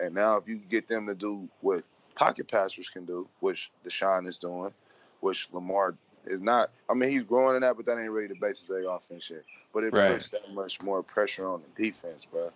And 0.00 0.14
now 0.14 0.36
if 0.36 0.48
you 0.48 0.56
get 0.56 0.88
them 0.88 1.06
to 1.06 1.14
do 1.14 1.48
what 1.60 1.84
pocket 2.14 2.48
passers 2.48 2.88
can 2.88 3.04
do, 3.04 3.28
which 3.40 3.70
Deshaun 3.84 4.26
is 4.26 4.38
doing, 4.38 4.72
which 5.20 5.48
Lamar 5.52 5.94
is 6.26 6.40
not. 6.40 6.70
I 6.88 6.94
mean, 6.94 7.10
he's 7.10 7.24
growing 7.24 7.56
in 7.56 7.62
that, 7.62 7.76
but 7.76 7.86
that 7.86 7.98
ain't 7.98 8.10
really 8.10 8.28
the 8.28 8.34
basis 8.34 8.68
of 8.70 8.76
their 8.76 8.90
offense 8.90 9.30
yet. 9.30 9.42
But 9.72 9.84
it 9.84 9.92
Right. 9.92 10.12
puts 10.12 10.30
that 10.30 10.52
much 10.52 10.80
more 10.82 11.02
pressure 11.02 11.46
on 11.48 11.62
the 11.62 11.82
defense, 11.82 12.24
bro. 12.24 12.50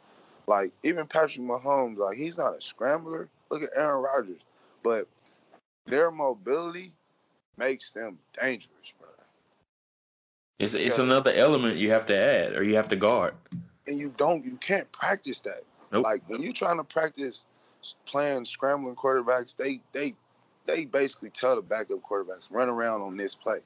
Like 0.46 0.72
even 0.82 1.06
Patrick 1.06 1.46
Mahomes, 1.46 1.98
like 1.98 2.16
he's 2.16 2.38
not 2.38 2.56
a 2.56 2.60
scrambler. 2.60 3.28
Look 3.50 3.62
at 3.62 3.70
Aaron 3.76 4.02
Rodgers, 4.02 4.40
but 4.82 5.06
their 5.86 6.10
mobility 6.10 6.92
makes 7.56 7.90
them 7.90 8.18
dangerous, 8.40 8.92
bro. 8.98 9.08
It's 10.58 10.74
it's 10.74 10.98
another 10.98 11.32
element 11.32 11.76
you 11.76 11.90
have 11.90 12.06
to 12.06 12.16
add 12.16 12.56
or 12.56 12.62
you 12.62 12.76
have 12.76 12.88
to 12.90 12.96
guard. 12.96 13.34
And 13.86 13.98
you 13.98 14.14
don't, 14.16 14.44
you 14.44 14.56
can't 14.56 14.90
practice 14.92 15.40
that. 15.40 15.62
Nope. 15.90 16.04
Like 16.04 16.22
when 16.28 16.42
you're 16.42 16.52
trying 16.52 16.76
to 16.78 16.84
practice 16.84 17.46
playing 18.06 18.44
scrambling 18.44 18.94
quarterbacks, 18.94 19.56
they 19.56 19.80
they 19.92 20.14
they 20.66 20.84
basically 20.84 21.30
tell 21.30 21.56
the 21.56 21.62
backup 21.62 22.02
quarterbacks 22.02 22.48
run 22.50 22.68
around 22.68 23.02
on 23.02 23.16
this 23.16 23.34
play. 23.34 23.60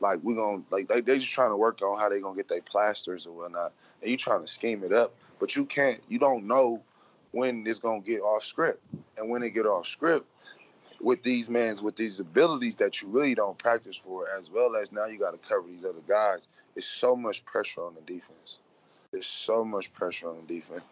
Like 0.00 0.18
we're 0.22 0.34
gonna 0.34 0.62
like 0.70 0.88
they 0.88 1.00
they 1.00 1.18
just 1.18 1.32
trying 1.32 1.50
to 1.50 1.56
work 1.56 1.80
on 1.82 1.98
how 1.98 2.08
they 2.08 2.20
gonna 2.20 2.36
get 2.36 2.48
their 2.48 2.62
plasters 2.62 3.26
or 3.26 3.32
whatnot, 3.32 3.72
and 4.02 4.10
you 4.10 4.16
trying 4.16 4.40
to 4.40 4.48
scheme 4.48 4.82
it 4.84 4.92
up, 4.92 5.14
but 5.38 5.54
you 5.56 5.64
can't. 5.64 6.00
You 6.08 6.18
don't 6.18 6.46
know 6.46 6.82
when 7.32 7.66
it's 7.66 7.78
gonna 7.78 8.00
get 8.00 8.20
off 8.20 8.44
script, 8.44 8.82
and 9.16 9.30
when 9.30 9.42
it 9.42 9.50
get 9.50 9.66
off 9.66 9.86
script 9.86 10.26
with 11.04 11.22
these 11.22 11.50
mans 11.50 11.82
with 11.82 11.96
these 11.96 12.18
abilities 12.18 12.76
that 12.76 13.02
you 13.02 13.08
really 13.08 13.34
don't 13.34 13.58
practice 13.58 13.96
for, 13.96 14.26
as 14.36 14.50
well 14.50 14.74
as 14.74 14.90
now 14.90 15.04
you 15.04 15.18
got 15.18 15.32
to 15.32 15.48
cover 15.48 15.68
these 15.68 15.84
other 15.84 16.00
guys. 16.08 16.48
It's 16.76 16.86
so 16.86 17.14
much 17.14 17.44
pressure 17.44 17.82
on 17.82 17.94
the 17.94 18.00
defense. 18.00 18.58
There's 19.12 19.26
so 19.26 19.64
much 19.64 19.92
pressure 19.92 20.28
on 20.28 20.38
the 20.46 20.54
defense. 20.54 20.82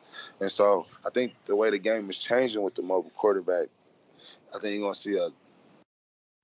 And 0.40 0.50
so 0.50 0.86
I 1.04 1.10
think 1.10 1.32
the 1.46 1.56
way 1.56 1.70
the 1.70 1.78
game 1.78 2.08
is 2.08 2.18
changing 2.18 2.62
with 2.62 2.74
the 2.74 2.82
mobile 2.82 3.10
quarterback, 3.16 3.68
I 4.54 4.58
think 4.58 4.74
you're 4.74 4.82
gonna 4.82 4.94
see 4.94 5.16
a 5.16 5.30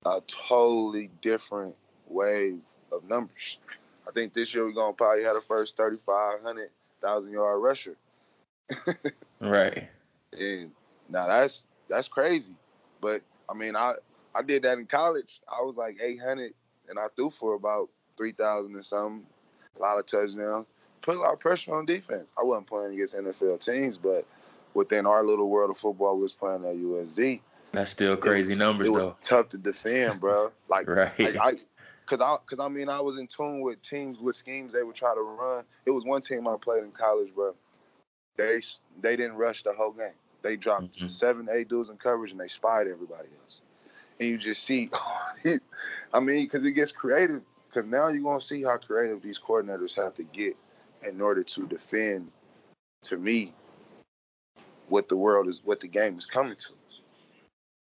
a 0.05 0.21
totally 0.27 1.09
different 1.21 1.75
wave 2.07 2.59
of 2.91 3.07
numbers. 3.07 3.57
I 4.07 4.11
think 4.11 4.33
this 4.33 4.53
year 4.53 4.65
we're 4.65 4.71
gonna 4.71 4.93
probably 4.93 5.23
have 5.23 5.35
the 5.35 5.41
first 5.41 5.77
3,500 5.77 6.69
thousand 7.01 7.31
yard 7.31 7.61
rusher. 7.61 7.95
Right. 9.41 9.87
And 10.33 10.71
now 11.09 11.27
that's 11.27 11.63
that's 11.89 12.07
crazy. 12.07 12.55
But 13.01 13.21
I 13.49 13.53
mean 13.53 13.75
I 13.75 13.93
I 14.35 14.41
did 14.41 14.63
that 14.63 14.77
in 14.77 14.85
college. 14.85 15.39
I 15.47 15.61
was 15.63 15.77
like 15.77 15.97
800 16.01 16.53
and 16.89 16.99
I 16.99 17.07
threw 17.15 17.29
for 17.29 17.53
about 17.53 17.89
3,000 18.17 18.75
and 18.75 18.85
something. 18.85 19.25
A 19.77 19.81
lot 19.81 19.97
of 19.97 20.05
touchdowns. 20.05 20.65
Put 21.01 21.15
a 21.15 21.21
lot 21.21 21.33
of 21.33 21.39
pressure 21.39 21.73
on 21.73 21.85
defense. 21.85 22.33
I 22.37 22.43
wasn't 22.43 22.67
playing 22.67 22.93
against 22.93 23.15
NFL 23.15 23.63
teams, 23.63 23.97
but 23.97 24.25
within 24.73 25.05
our 25.05 25.23
little 25.23 25.49
world 25.49 25.71
of 25.71 25.77
football, 25.77 26.17
we 26.17 26.23
was 26.23 26.33
playing 26.33 26.65
at 26.65 26.75
USD. 26.75 27.39
That's 27.71 27.91
still 27.91 28.13
It 28.13 28.21
crazy 28.21 28.51
was- 28.53 28.57
numbers 28.59 28.87
It 28.87 28.91
was 28.91 29.05
though. 29.07 29.17
tough 29.21 29.49
to 29.49 29.57
defend, 29.57 30.19
bro. 30.19 30.51
Like 30.69 30.87
Right. 30.89 31.11
I, 31.19 31.49
I 31.49 31.53
cause 32.05 32.19
I 32.21 32.37
cause 32.45 32.59
I 32.59 32.67
mean 32.67 32.89
I 32.89 32.99
was 33.01 33.19
in 33.19 33.27
tune 33.27 33.61
with 33.61 33.81
teams 33.81 34.19
with 34.19 34.35
schemes 34.35 34.73
they 34.73 34.83
would 34.83 34.95
try 34.95 35.13
to 35.13 35.21
run. 35.21 35.63
It 35.85 35.91
was 35.91 36.03
one 36.05 36.21
team 36.21 36.47
I 36.47 36.55
played 36.59 36.83
in 36.83 36.91
college, 36.91 37.33
bro. 37.33 37.53
They 38.37 38.61
they 39.01 39.15
didn't 39.15 39.35
rush 39.37 39.63
the 39.63 39.73
whole 39.73 39.91
game. 39.91 40.13
They 40.41 40.55
dropped 40.55 40.99
Mhm. 40.99 41.09
seven, 41.09 41.47
eight 41.51 41.67
dudes 41.67 41.89
in 41.89 41.97
coverage 41.97 42.31
and 42.31 42.39
they 42.39 42.47
spied 42.47 42.87
everybody 42.87 43.27
else. 43.43 43.61
And 44.19 44.29
you 44.29 44.37
just 44.37 44.63
see, 44.63 44.89
I 46.13 46.19
mean, 46.19 46.43
because 46.45 46.65
it 46.65 46.71
gets 46.71 46.91
creative. 46.91 47.41
Because 47.69 47.85
now 47.85 48.07
you're 48.07 48.23
gonna 48.23 48.41
see 48.41 48.63
how 48.63 48.77
creative 48.77 49.21
these 49.21 49.37
coordinators 49.37 49.93
have 49.95 50.15
to 50.15 50.23
get 50.23 50.57
in 51.07 51.21
order 51.21 51.43
to 51.43 51.67
defend. 51.67 52.31
To 53.03 53.17
me, 53.17 53.53
what 54.89 55.07
the 55.07 55.15
world 55.15 55.47
is, 55.47 55.61
what 55.63 55.79
the 55.79 55.87
game 55.87 56.17
is 56.17 56.25
coming 56.25 56.55
to. 56.57 56.73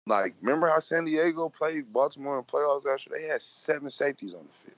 Like, 0.05 0.33
remember 0.41 0.67
how 0.67 0.79
San 0.79 1.05
Diego 1.05 1.49
played 1.49 1.91
Baltimore 1.93 2.37
in 2.39 2.43
playoffs 2.45 2.85
last 2.85 3.07
year? 3.07 3.19
They 3.19 3.27
had 3.27 3.41
seven 3.41 3.89
safeties 3.89 4.33
on 4.33 4.41
the 4.41 4.71
field. 4.71 4.77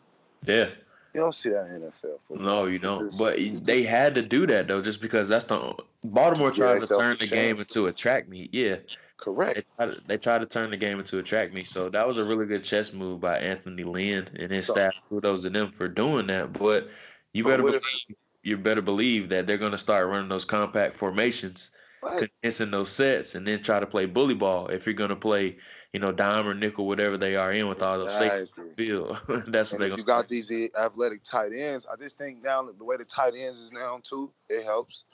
Yeah. 0.73 0.75
You 1.13 1.19
don't 1.19 1.35
see 1.35 1.49
that 1.49 1.67
in 1.67 1.81
NFL 1.81 2.19
football. 2.27 2.37
No, 2.45 2.65
you 2.65 2.79
don't. 2.79 3.01
It's- 3.05 3.17
But 3.17 3.37
it's 3.37 3.65
they 3.65 3.83
had 3.83 4.15
to 4.15 4.21
do 4.21 4.47
that 4.47 4.67
though, 4.67 4.81
just 4.81 5.01
because 5.01 5.27
that's 5.29 5.45
the 5.45 5.73
Baltimore 6.03 6.49
Yeah, 6.49 6.53
tries 6.55 6.81
they 6.81 6.95
to 6.95 6.99
turn 7.01 7.17
the 7.19 7.27
game 7.27 7.59
into 7.59 7.87
a 7.87 7.91
track 7.91 8.29
meet. 8.29 8.53
Yeah, 8.53 8.77
correct. 9.17 9.55
they 9.55 9.63
try 9.77 9.85
to 9.93 10.01
they 10.07 10.17
try 10.17 10.37
to 10.37 10.45
turn 10.45 10.69
the 10.71 10.77
game 10.77 10.99
into 10.99 11.19
a 11.19 11.23
track 11.23 11.53
meet. 11.53 11.67
So 11.67 11.89
that 11.89 12.07
was 12.07 12.17
a 12.17 12.23
really 12.23 12.45
good 12.45 12.63
chess 12.63 12.93
move 12.93 13.19
by 13.19 13.37
Anthony 13.39 13.83
Lynn 13.83 14.29
and 14.39 14.51
his 14.51 14.67
So- 14.67 14.73
staff. 14.73 14.95
Kudos 15.09 15.41
to 15.43 15.49
them 15.49 15.71
for 15.71 15.87
doing 15.89 16.27
that. 16.27 16.53
But 16.53 16.89
you 17.33 17.43
better 17.43 17.63
believe 17.63 17.81
you 18.43 18.57
better 18.57 18.81
believe 18.81 19.27
that 19.29 19.45
they're 19.47 19.57
going 19.57 19.71
to 19.73 19.77
start 19.77 20.07
running 20.07 20.29
those 20.29 20.45
compact 20.45 20.95
formations, 20.95 21.71
What? 22.01 22.17
condensing 22.17 22.71
those 22.71 22.91
sets, 22.91 23.35
and 23.35 23.47
then 23.47 23.61
try 23.61 23.79
to 23.79 23.85
play 23.85 24.07
bully 24.07 24.33
ball. 24.33 24.67
If 24.67 24.87
you're 24.87 24.95
going 24.95 25.11
to 25.11 25.15
play, 25.15 25.57
you 25.93 25.99
know, 25.99 26.11
dime 26.11 26.47
or 26.47 26.55
nickel, 26.55 26.87
whatever 26.87 27.15
they 27.15 27.35
are 27.35 27.53
in 27.53 27.67
with 27.67 27.83
all 27.83 27.99
those 27.99 28.17
safeties 28.17 28.53
that's 29.47 29.71
what 29.71 29.79
going 29.79 29.91
you 29.91 29.97
to 29.97 30.03
got 30.03 30.27
these 30.27 30.51
athletic 30.79 31.21
tight 31.23 31.51
ends, 31.53 31.85
I 31.85 31.95
just 31.95 32.17
think 32.17 32.43
now 32.43 32.67
the 32.75 32.83
way 32.83 32.97
the 32.97 33.05
tight 33.05 33.33
ends 33.37 33.59
is 33.59 33.71
now 33.71 33.99
too, 34.03 34.31
it 34.49 34.63
helps 34.63 35.05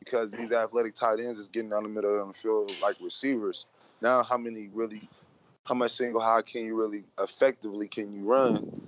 because 0.00 0.32
these 0.32 0.50
athletic 0.50 0.96
tight 0.96 1.20
ends 1.20 1.38
is 1.38 1.46
getting 1.46 1.70
down 1.70 1.84
the 1.84 1.88
middle 1.88 2.20
of 2.20 2.26
the 2.26 2.34
field 2.34 2.74
like 2.82 2.96
receivers. 3.00 3.66
Now, 4.00 4.24
how 4.24 4.36
many 4.36 4.68
really, 4.72 5.08
how 5.64 5.76
much 5.76 5.92
single 5.92 6.20
high 6.20 6.42
can 6.42 6.64
you 6.64 6.74
really 6.74 7.04
effectively 7.20 7.86
can 7.86 8.12
you 8.12 8.24
run 8.24 8.82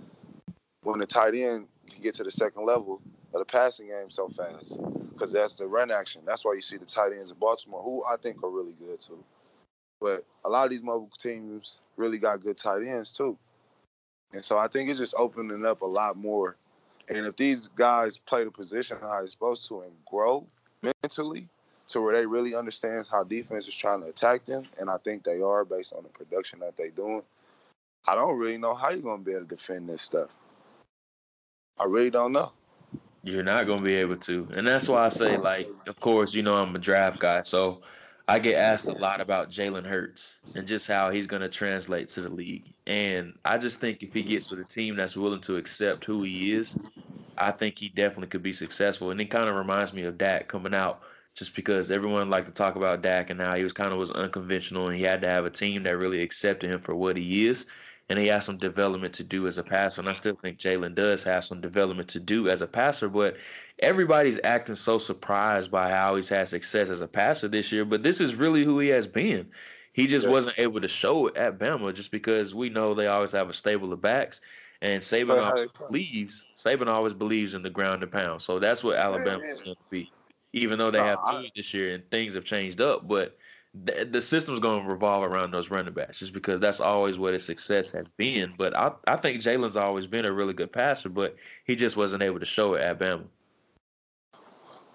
when 0.83 0.99
the 0.99 1.07
tight 1.07 1.35
end 1.35 1.69
can 1.88 2.03
get 2.03 2.14
to 2.14 2.25
the 2.25 2.33
second 2.33 2.67
level 2.67 3.01
of 3.35 3.40
the 3.40 3.44
passing 3.44 3.88
game 3.88 4.09
so 4.09 4.29
fast? 4.29 4.79
Because 5.12 5.33
that's 5.33 5.55
the 5.55 5.66
run 5.66 5.90
action. 5.90 6.23
That's 6.25 6.44
why 6.44 6.55
you 6.55 6.62
see 6.62 6.77
the 6.77 6.87
tight 6.87 7.12
ends 7.12 7.31
in 7.31 7.37
Baltimore, 7.38 7.83
who 7.83 8.05
I 8.05 8.16
think 8.16 8.42
are 8.42 8.51
really 8.51 8.75
good 8.79 9.01
too. 9.01 9.23
But 10.01 10.25
a 10.44 10.49
lot 10.49 10.64
of 10.64 10.70
these 10.70 10.83
mobile 10.83 11.11
teams 11.18 11.81
really 11.97 12.18
got 12.18 12.42
good 12.42 12.57
tight 12.57 12.83
ends 12.87 13.12
too. 13.12 13.37
And 14.33 14.44
so 14.44 14.59
I 14.59 14.68
think 14.68 14.90
it's 14.90 14.99
just 14.99 15.14
opening 15.16 15.64
up 15.64 15.83
a 15.83 15.87
lot 15.87 16.16
more. 16.16 16.57
And 17.09 17.27
if 17.27 17.37
these 17.37 17.68
guys 17.68 18.16
play 18.16 18.44
the 18.44 18.51
position 18.51 18.97
how 19.01 19.20
they're 19.20 19.29
supposed 19.29 19.68
to 19.68 19.83
and 19.83 19.92
grow 20.07 20.47
mentally 20.83 21.49
to 21.88 22.01
where 22.01 22.16
they 22.16 22.27
really 22.27 22.55
understand 22.55 23.07
how 23.11 23.25
defense 23.25 23.68
is 23.68 23.75
trying 23.75 24.01
to 24.01 24.09
attack 24.09 24.47
them, 24.47 24.64
and 24.79 24.88
I 24.88 24.97
think 24.99 25.23
they 25.23 25.40
are 25.40 25.64
based 25.64 25.92
on 25.92 26.03
the 26.03 26.09
production 26.09 26.61
that 26.61 26.77
they're 26.77 26.90
doing, 26.90 27.23
I 28.07 28.14
don't 28.14 28.38
really 28.38 28.59
know 28.59 28.75
how 28.75 28.90
you're 28.90 29.01
going 29.01 29.20
to 29.20 29.25
be 29.25 29.33
able 29.33 29.47
to 29.47 29.57
defend 29.57 29.88
this 29.88 30.03
stuff. 30.03 30.31
I 31.79 31.85
really 31.85 32.11
don't 32.11 32.33
know. 32.33 32.53
You're 33.24 33.42
not 33.42 33.66
going 33.66 33.78
to 33.78 33.84
be 33.84 33.94
able 33.94 34.16
to. 34.16 34.48
And 34.54 34.66
that's 34.66 34.88
why 34.88 35.06
I 35.06 35.08
say, 35.08 35.37
like, 35.37 35.68
of 35.87 35.98
course, 36.00 36.34
you 36.34 36.42
know, 36.42 36.56
I'm 36.56 36.74
a 36.76 36.78
draft 36.78 37.18
guy. 37.20 37.42
So 37.42 37.82
I 38.28 38.38
get 38.38 38.56
asked 38.56 38.88
a 38.88 38.92
lot 38.92 39.20
about 39.20 39.50
Jalen 39.50 39.87
Hurts 39.87 40.40
and 40.54 40.66
just 40.66 40.87
how 40.87 41.10
he's 41.10 41.26
going 41.26 41.42
to 41.42 41.48
translate 41.48 42.08
to 42.10 42.20
the 42.22 42.28
league. 42.28 42.74
And 42.87 43.34
I 43.44 43.58
just 43.58 43.80
think 43.80 44.02
if 44.02 44.14
he 44.14 44.22
gets 44.22 44.50
with 44.50 44.60
a 44.60 44.64
team 44.64 44.96
that's 44.96 45.16
willing 45.16 45.40
to 45.42 45.56
accept 45.56 46.04
who 46.04 46.22
he 46.22 46.52
is, 46.52 46.76
I 47.37 47.50
think 47.50 47.78
he 47.78 47.88
definitely 47.88 48.28
could 48.28 48.42
be 48.42 48.52
successful. 48.52 49.10
And 49.10 49.20
it 49.20 49.26
kind 49.26 49.48
of 49.48 49.56
reminds 49.56 49.92
me 49.92 50.02
of 50.04 50.18
Dak 50.18 50.48
coming 50.48 50.74
out 50.74 51.02
just 51.34 51.56
because 51.56 51.90
everyone 51.90 52.30
liked 52.30 52.46
to 52.46 52.52
talk 52.52 52.76
about 52.76 53.02
Dak 53.02 53.30
and 53.30 53.40
how 53.40 53.56
he 53.56 53.64
was 53.64 53.72
kind 53.72 53.92
of 53.92 53.98
was 53.98 54.12
unconventional 54.12 54.88
and 54.88 54.96
he 54.96 55.02
had 55.02 55.20
to 55.22 55.28
have 55.28 55.44
a 55.44 55.50
team 55.50 55.82
that 55.82 55.98
really 55.98 56.22
accepted 56.22 56.70
him 56.70 56.80
for 56.80 56.94
what 56.94 57.16
he 57.16 57.46
is. 57.46 57.66
And 58.09 58.19
he 58.19 58.27
has 58.27 58.45
some 58.45 58.59
development 58.59 59.14
to 59.14 59.25
do 59.25 59.47
as 59.47 59.57
a 59.57 59.62
passer. 59.62 60.01
And 60.01 60.11
I 60.11 60.12
still 60.12 60.37
think 60.37 60.59
Jalen 60.59 60.95
does 60.95 61.23
have 61.23 61.45
some 61.45 61.61
development 61.61 62.09
to 62.11 62.21
do 62.21 62.51
as 62.51 62.61
a 62.61 62.67
passer, 62.67 63.09
but 63.09 63.37
everybody's 63.79 64.38
acting 64.45 64.75
so 64.75 64.99
surprised 64.99 65.71
by 65.71 65.90
how 65.90 66.14
he's 66.14 66.29
had 66.29 66.49
success 66.49 66.90
as 66.90 67.01
a 67.01 67.09
passer 67.09 67.49
this 67.49 67.73
year. 67.73 67.85
But 67.87 68.03
this 68.03 68.21
is 68.21 68.35
really 68.35 68.62
who 68.62 68.79
he 68.79 68.88
has 68.88 69.07
been. 69.07 69.51
He 69.95 70.07
just 70.07 70.27
Yeah. 70.27 70.33
wasn't 70.33 70.59
able 70.59 70.81
to 70.81 70.88
show 70.88 71.29
it 71.29 71.37
at 71.37 71.59
Bama 71.59 71.95
just 71.95 72.11
because 72.11 72.55
we 72.55 72.69
know 72.69 72.95
they 72.95 73.07
always 73.07 73.33
have 73.33 73.49
a 73.49 73.55
stable 73.55 73.93
of 73.93 74.03
backs. 74.03 74.40
And 74.83 75.03
Saban 75.03 75.29
But 75.29 75.38
always 75.38 75.71
believes 75.73 76.47
Saban 76.57 76.88
always 76.88 77.14
believes 77.14 77.55
in 77.55 77.62
the 77.62 77.71
ground 77.71 78.03
and 78.03 78.12
pound. 78.12 78.43
So 78.43 78.59
that's 78.59 78.85
what 78.85 78.97
Alabama 78.97 79.43
is 79.45 79.62
going 79.62 79.77
to 79.77 79.85
be. 79.90 80.12
Even 80.53 80.79
though 80.79 80.90
they 80.90 80.99
have 80.99 81.19
two 81.31 81.47
this 81.57 81.73
year 81.73 81.95
and 81.95 82.11
things 82.11 82.35
have 82.35 82.45
changed 82.45 82.81
up, 82.81 83.09
but 83.09 83.38
the, 83.82 84.04
the 84.04 84.20
system's 84.20 84.60
going 84.60 84.84
to 84.84 84.88
revolve 84.88 85.24
around 85.24 85.50
those 85.50 85.70
running 85.70 85.92
backs 85.92 86.20
just 86.20 86.32
because 86.32 86.60
that's 86.60 86.80
always 86.80 87.18
what 87.18 87.32
his 87.32 87.44
success 87.44 87.90
has 87.90 88.08
been. 88.16 88.54
But 88.56 88.76
I, 88.76 88.92
I 89.06 89.16
think 89.16 89.40
Jalen's 89.42 89.76
always 89.76 90.06
been 90.06 90.24
a 90.24 90.32
really 90.32 90.54
good 90.54 90.72
passer, 90.72 91.08
but 91.08 91.37
he 91.64 91.74
just 91.74 91.96
wasn't 91.96 92.22
able 92.22 92.38
to 92.38 92.46
show 92.46 92.74
it 92.74 92.82
at 92.82 92.98
Bama. 92.98 93.24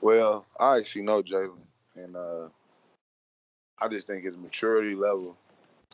Well, 0.01 0.45
I 0.59 0.77
actually 0.77 1.01
know 1.01 1.21
Jalen, 1.21 1.57
and 1.95 2.15
uh, 2.15 2.47
I 3.79 3.89
just 3.89 4.07
think 4.07 4.23
his 4.23 4.37
maturity 4.37 4.95
level. 4.95 5.35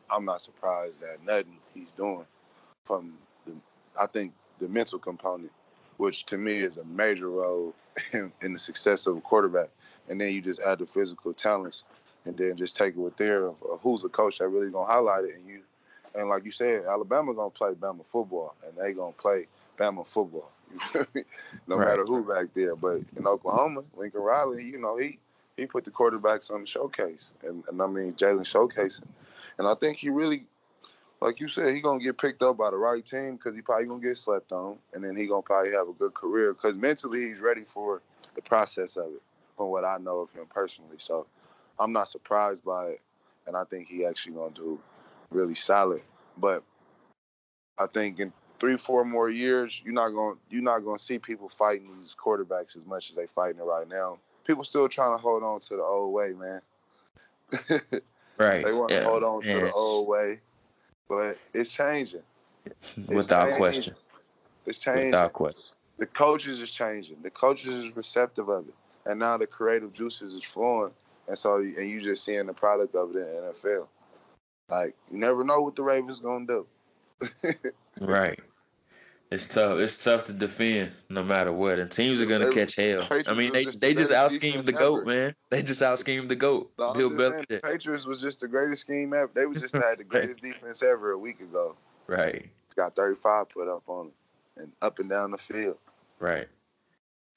I'm 0.08 0.24
not 0.24 0.40
surprised 0.40 1.02
at 1.02 1.24
nothing 1.24 1.58
he's 1.74 1.90
doing. 1.96 2.24
From 2.84 3.14
the, 3.46 3.54
I 4.00 4.06
think 4.06 4.32
the 4.60 4.68
mental 4.68 5.00
component, 5.00 5.50
which 5.96 6.24
to 6.26 6.38
me 6.38 6.52
is 6.52 6.76
a 6.76 6.84
major 6.84 7.30
role 7.30 7.74
in, 8.12 8.32
in 8.42 8.52
the 8.52 8.58
success 8.60 9.08
of 9.08 9.16
a 9.16 9.20
quarterback, 9.20 9.70
and 10.08 10.20
then 10.20 10.32
you 10.32 10.40
just 10.40 10.60
add 10.60 10.78
the 10.78 10.86
physical 10.86 11.32
talents, 11.34 11.84
and 12.26 12.36
then 12.36 12.56
just 12.56 12.76
take 12.76 12.94
it 12.94 12.98
with 13.00 13.16
there 13.16 13.46
of, 13.46 13.56
of 13.70 13.80
who's 13.82 14.04
a 14.04 14.08
coach 14.08 14.38
that 14.38 14.48
really 14.48 14.70
gonna 14.70 14.86
highlight 14.86 15.24
it, 15.24 15.36
and 15.36 15.46
you, 15.48 15.60
and 16.14 16.28
like 16.28 16.44
you 16.44 16.50
said, 16.50 16.84
Alabama 16.84 17.32
gonna 17.34 17.50
play 17.50 17.72
Bama 17.72 18.04
football, 18.12 18.54
and 18.66 18.76
they 18.76 18.92
gonna 18.92 19.12
play 19.12 19.46
Bama 19.78 20.06
football. 20.06 20.50
You 20.72 20.80
feel 20.80 21.06
me? 21.14 21.22
no 21.68 21.76
Right. 21.76 21.86
matter 21.86 22.04
who 22.04 22.24
back 22.24 22.46
there. 22.54 22.74
But 22.74 23.00
in 23.16 23.26
Oklahoma, 23.26 23.84
Lincoln 23.96 24.20
Riley, 24.20 24.64
you 24.64 24.78
know, 24.78 24.96
he 24.96 25.18
he 25.56 25.64
put 25.66 25.84
the 25.84 25.90
quarterbacks 25.92 26.50
on 26.50 26.62
the 26.62 26.66
showcase, 26.66 27.32
and, 27.44 27.62
and 27.68 27.80
I 27.80 27.86
mean 27.86 28.14
Jalen 28.14 28.40
showcasing, 28.40 29.04
and 29.58 29.68
I 29.68 29.74
think 29.74 29.96
he 29.98 30.10
really, 30.10 30.44
like 31.20 31.40
you 31.40 31.48
said, 31.48 31.74
he 31.74 31.80
gonna 31.80 32.02
get 32.02 32.18
picked 32.18 32.42
up 32.42 32.56
by 32.58 32.70
the 32.70 32.76
right 32.76 33.04
team 33.06 33.36
because 33.36 33.54
he 33.54 33.62
probably 33.62 33.86
gonna 33.86 34.02
get 34.02 34.18
slept 34.18 34.52
on, 34.52 34.76
and 34.92 35.04
then 35.04 35.16
he 35.16 35.26
gonna 35.26 35.42
probably 35.42 35.72
have 35.72 35.88
a 35.88 35.92
good 35.92 36.14
career 36.14 36.52
because 36.52 36.76
mentally 36.78 37.28
he's 37.28 37.40
ready 37.40 37.62
for 37.64 38.02
the 38.34 38.42
process 38.42 38.96
of 38.96 39.06
it. 39.06 39.22
From 39.56 39.68
what 39.68 39.84
I 39.84 39.98
know 39.98 40.18
of 40.18 40.30
him 40.32 40.46
personally, 40.52 40.96
so 40.98 41.26
I'm 41.78 41.92
not 41.92 42.08
surprised 42.08 42.64
by 42.64 42.86
it, 42.86 43.00
and 43.46 43.56
I 43.56 43.64
think 43.64 43.88
he 43.88 44.04
actually 44.06 44.34
gonna 44.34 44.54
do 44.54 44.78
really 45.30 45.54
solid. 45.54 46.02
But 46.38 46.62
I 47.78 47.86
think 47.86 48.20
in 48.20 48.32
three, 48.58 48.76
four 48.76 49.04
more 49.04 49.30
years, 49.30 49.80
you're 49.84 49.94
not 49.94 50.10
gonna 50.10 50.36
you're 50.50 50.62
not 50.62 50.80
going 50.80 50.98
to 50.98 51.02
see 51.02 51.18
people 51.18 51.48
fighting 51.48 51.90
these 51.98 52.16
quarterbacks 52.16 52.76
as 52.76 52.84
much 52.86 53.10
as 53.10 53.16
they 53.16 53.26
fighting 53.26 53.60
it 53.60 53.64
right 53.64 53.88
now. 53.88 54.18
People 54.44 54.64
still 54.64 54.88
trying 54.88 55.14
to 55.14 55.18
hold 55.18 55.42
on 55.42 55.60
to 55.60 55.76
the 55.76 55.82
old 55.82 56.12
way, 56.12 56.32
man. 56.32 56.60
Right. 58.38 58.66
they 58.66 58.72
want 58.72 58.90
to 58.90 58.96
Yeah. 58.96 59.04
hold 59.04 59.24
on 59.24 59.40
to 59.40 59.60
the 59.60 59.72
old 59.72 60.08
way, 60.08 60.40
but 61.08 61.38
it's 61.54 61.72
changing. 61.72 62.22
Without 63.08 63.44
changing. 63.46 63.56
question. 63.56 63.94
It's 64.66 64.78
changing. 64.78 65.06
Without 65.06 65.32
question. 65.32 65.74
The 65.96 66.06
coaches 66.06 66.60
is 66.60 66.70
changing. 66.70 67.22
The 67.22 67.30
coaches 67.30 67.74
is 67.74 67.96
receptive 67.96 68.50
of 68.50 68.68
it, 68.68 68.74
and 69.06 69.18
now 69.18 69.38
the 69.38 69.46
creative 69.46 69.94
juices 69.94 70.34
is 70.34 70.44
flowing, 70.44 70.92
and 71.28 71.38
so 71.38 71.56
and 71.56 71.88
you 71.90 72.00
just 72.00 72.24
seeing 72.24 72.46
the 72.46 72.52
product 72.52 72.94
of 72.94 73.10
it 73.14 73.18
in 73.18 73.24
the 73.24 73.52
NFL. 73.54 73.88
Like 74.68 74.94
you 75.10 75.18
never 75.18 75.44
know 75.44 75.60
what 75.60 75.76
the 75.76 75.82
Ravens 75.82 76.20
gonna 76.20 76.46
do. 76.46 76.66
Right. 78.00 78.38
It's 79.32 79.48
tough. 79.48 79.78
It's 79.80 80.02
tough 80.04 80.26
to 80.26 80.32
defend 80.32 80.92
no 81.08 81.22
matter 81.22 81.50
what. 81.52 81.78
And 81.80 81.90
teams 81.90 82.20
are 82.20 82.26
gonna 82.26 82.46
They- 82.50 82.54
catch 82.54 82.76
hell. 82.76 83.08
I 83.10 83.34
mean, 83.34 83.52
they 83.52 83.64
just 83.64 83.80
they 83.80 83.92
the 83.94 84.02
just 84.02 84.12
out 84.12 84.30
schemed 84.30 84.66
the 84.66 84.72
goat, 84.72 84.98
ever. 84.98 85.06
man. 85.06 85.34
They 85.50 85.62
just 85.62 85.82
out 85.82 85.98
schemed 85.98 86.28
the 86.30 86.36
goat. 86.36 86.70
No, 86.78 86.92
Bill 86.94 87.10
Belichick. 87.10 87.62
Patriots 87.62 88.04
was 88.06 88.20
just 88.20 88.40
the 88.40 88.48
greatest 88.48 88.82
scheme 88.82 89.12
ever. 89.14 89.30
They 89.34 89.46
was 89.46 89.60
just 89.60 89.74
had 89.84 89.98
the 89.98 90.04
greatest 90.04 90.40
defense 90.40 90.82
ever 90.82 91.12
a 91.12 91.18
week 91.18 91.40
ago. 91.40 91.74
Right. 92.06 92.48
It's 92.66 92.74
got 92.76 92.94
35 92.94 93.48
put 93.48 93.66
up 93.68 93.82
on 93.88 94.08
it 94.56 94.62
and 94.62 94.72
up 94.82 94.98
and 95.00 95.08
down 95.10 95.32
the 95.32 95.38
field. 95.38 95.78
Right. 96.20 96.46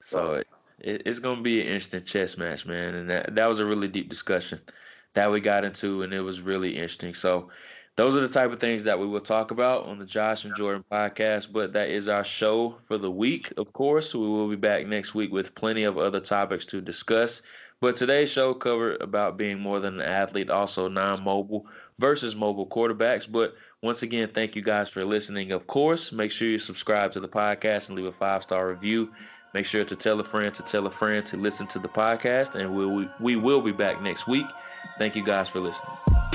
So 0.02 0.34
it, 0.34 0.46
it, 0.80 1.02
it's 1.06 1.18
gonna 1.18 1.42
be 1.42 1.60
an 1.60 1.66
interesting 1.66 2.04
chess 2.04 2.36
match, 2.36 2.66
man. 2.66 2.94
And 2.94 3.10
that 3.10 3.34
that 3.34 3.46
was 3.46 3.58
a 3.58 3.66
really 3.66 3.88
deep 3.88 4.08
discussion 4.08 4.60
that 5.14 5.30
we 5.30 5.40
got 5.40 5.64
into, 5.64 6.02
and 6.02 6.12
it 6.12 6.20
was 6.20 6.40
really 6.40 6.74
interesting. 6.74 7.14
So 7.14 7.48
those 7.96 8.16
are 8.16 8.20
the 8.20 8.28
type 8.32 8.52
of 8.52 8.60
things 8.60 8.84
that 8.84 8.98
we 8.98 9.06
will 9.06 9.20
talk 9.20 9.50
about 9.50 9.86
on 9.86 9.98
the 9.98 10.06
Josh 10.06 10.44
and 10.44 10.56
Jordan 10.56 10.84
podcast. 10.90 11.52
But 11.52 11.72
that 11.72 11.88
is 11.88 12.08
our 12.08 12.24
show 12.24 12.76
for 12.86 12.96
the 12.96 13.10
week. 13.10 13.52
Of 13.56 13.72
course, 13.72 14.14
we 14.14 14.26
will 14.26 14.48
be 14.48 14.56
back 14.56 14.86
next 14.86 15.14
week 15.14 15.32
with 15.32 15.54
plenty 15.54 15.82
of 15.82 15.98
other 15.98 16.20
topics 16.20 16.64
to 16.66 16.80
discuss. 16.80 17.42
But 17.80 17.96
today's 17.96 18.30
show 18.30 18.52
covered 18.52 19.00
about 19.00 19.38
being 19.38 19.58
more 19.58 19.80
than 19.80 20.00
an 20.00 20.06
athlete, 20.06 20.50
also 20.50 20.86
non-mobile 20.86 21.66
versus 21.98 22.36
mobile 22.36 22.66
quarterbacks. 22.66 23.30
But 23.30 23.54
once 23.82 24.02
again, 24.02 24.28
thank 24.34 24.54
you 24.54 24.62
guys 24.62 24.90
for 24.90 25.02
listening. 25.04 25.50
Of 25.50 25.66
course, 25.66 26.12
make 26.12 26.30
sure 26.30 26.48
you 26.48 26.58
subscribe 26.58 27.12
to 27.12 27.20
the 27.20 27.28
podcast 27.28 27.88
and 27.88 27.96
leave 27.96 28.06
a 28.06 28.12
five-star 28.12 28.68
review. 28.68 29.10
Make 29.52 29.66
sure 29.66 29.84
to 29.84 29.96
tell 29.96 30.20
a 30.20 30.24
friend 30.24 30.54
to 30.54 30.62
tell 30.62 30.86
a 30.86 30.90
friend 30.90 31.24
to 31.26 31.36
listen 31.36 31.66
to 31.68 31.78
the 31.78 31.88
podcast, 31.88 32.54
and 32.54 32.74
we 32.74 32.86
we, 32.86 33.08
we 33.18 33.36
will 33.36 33.60
be 33.60 33.72
back 33.72 34.00
next 34.00 34.28
week. 34.28 34.46
Thank 34.98 35.16
you 35.16 35.24
guys 35.24 35.48
for 35.48 35.60
listening. 35.60 36.29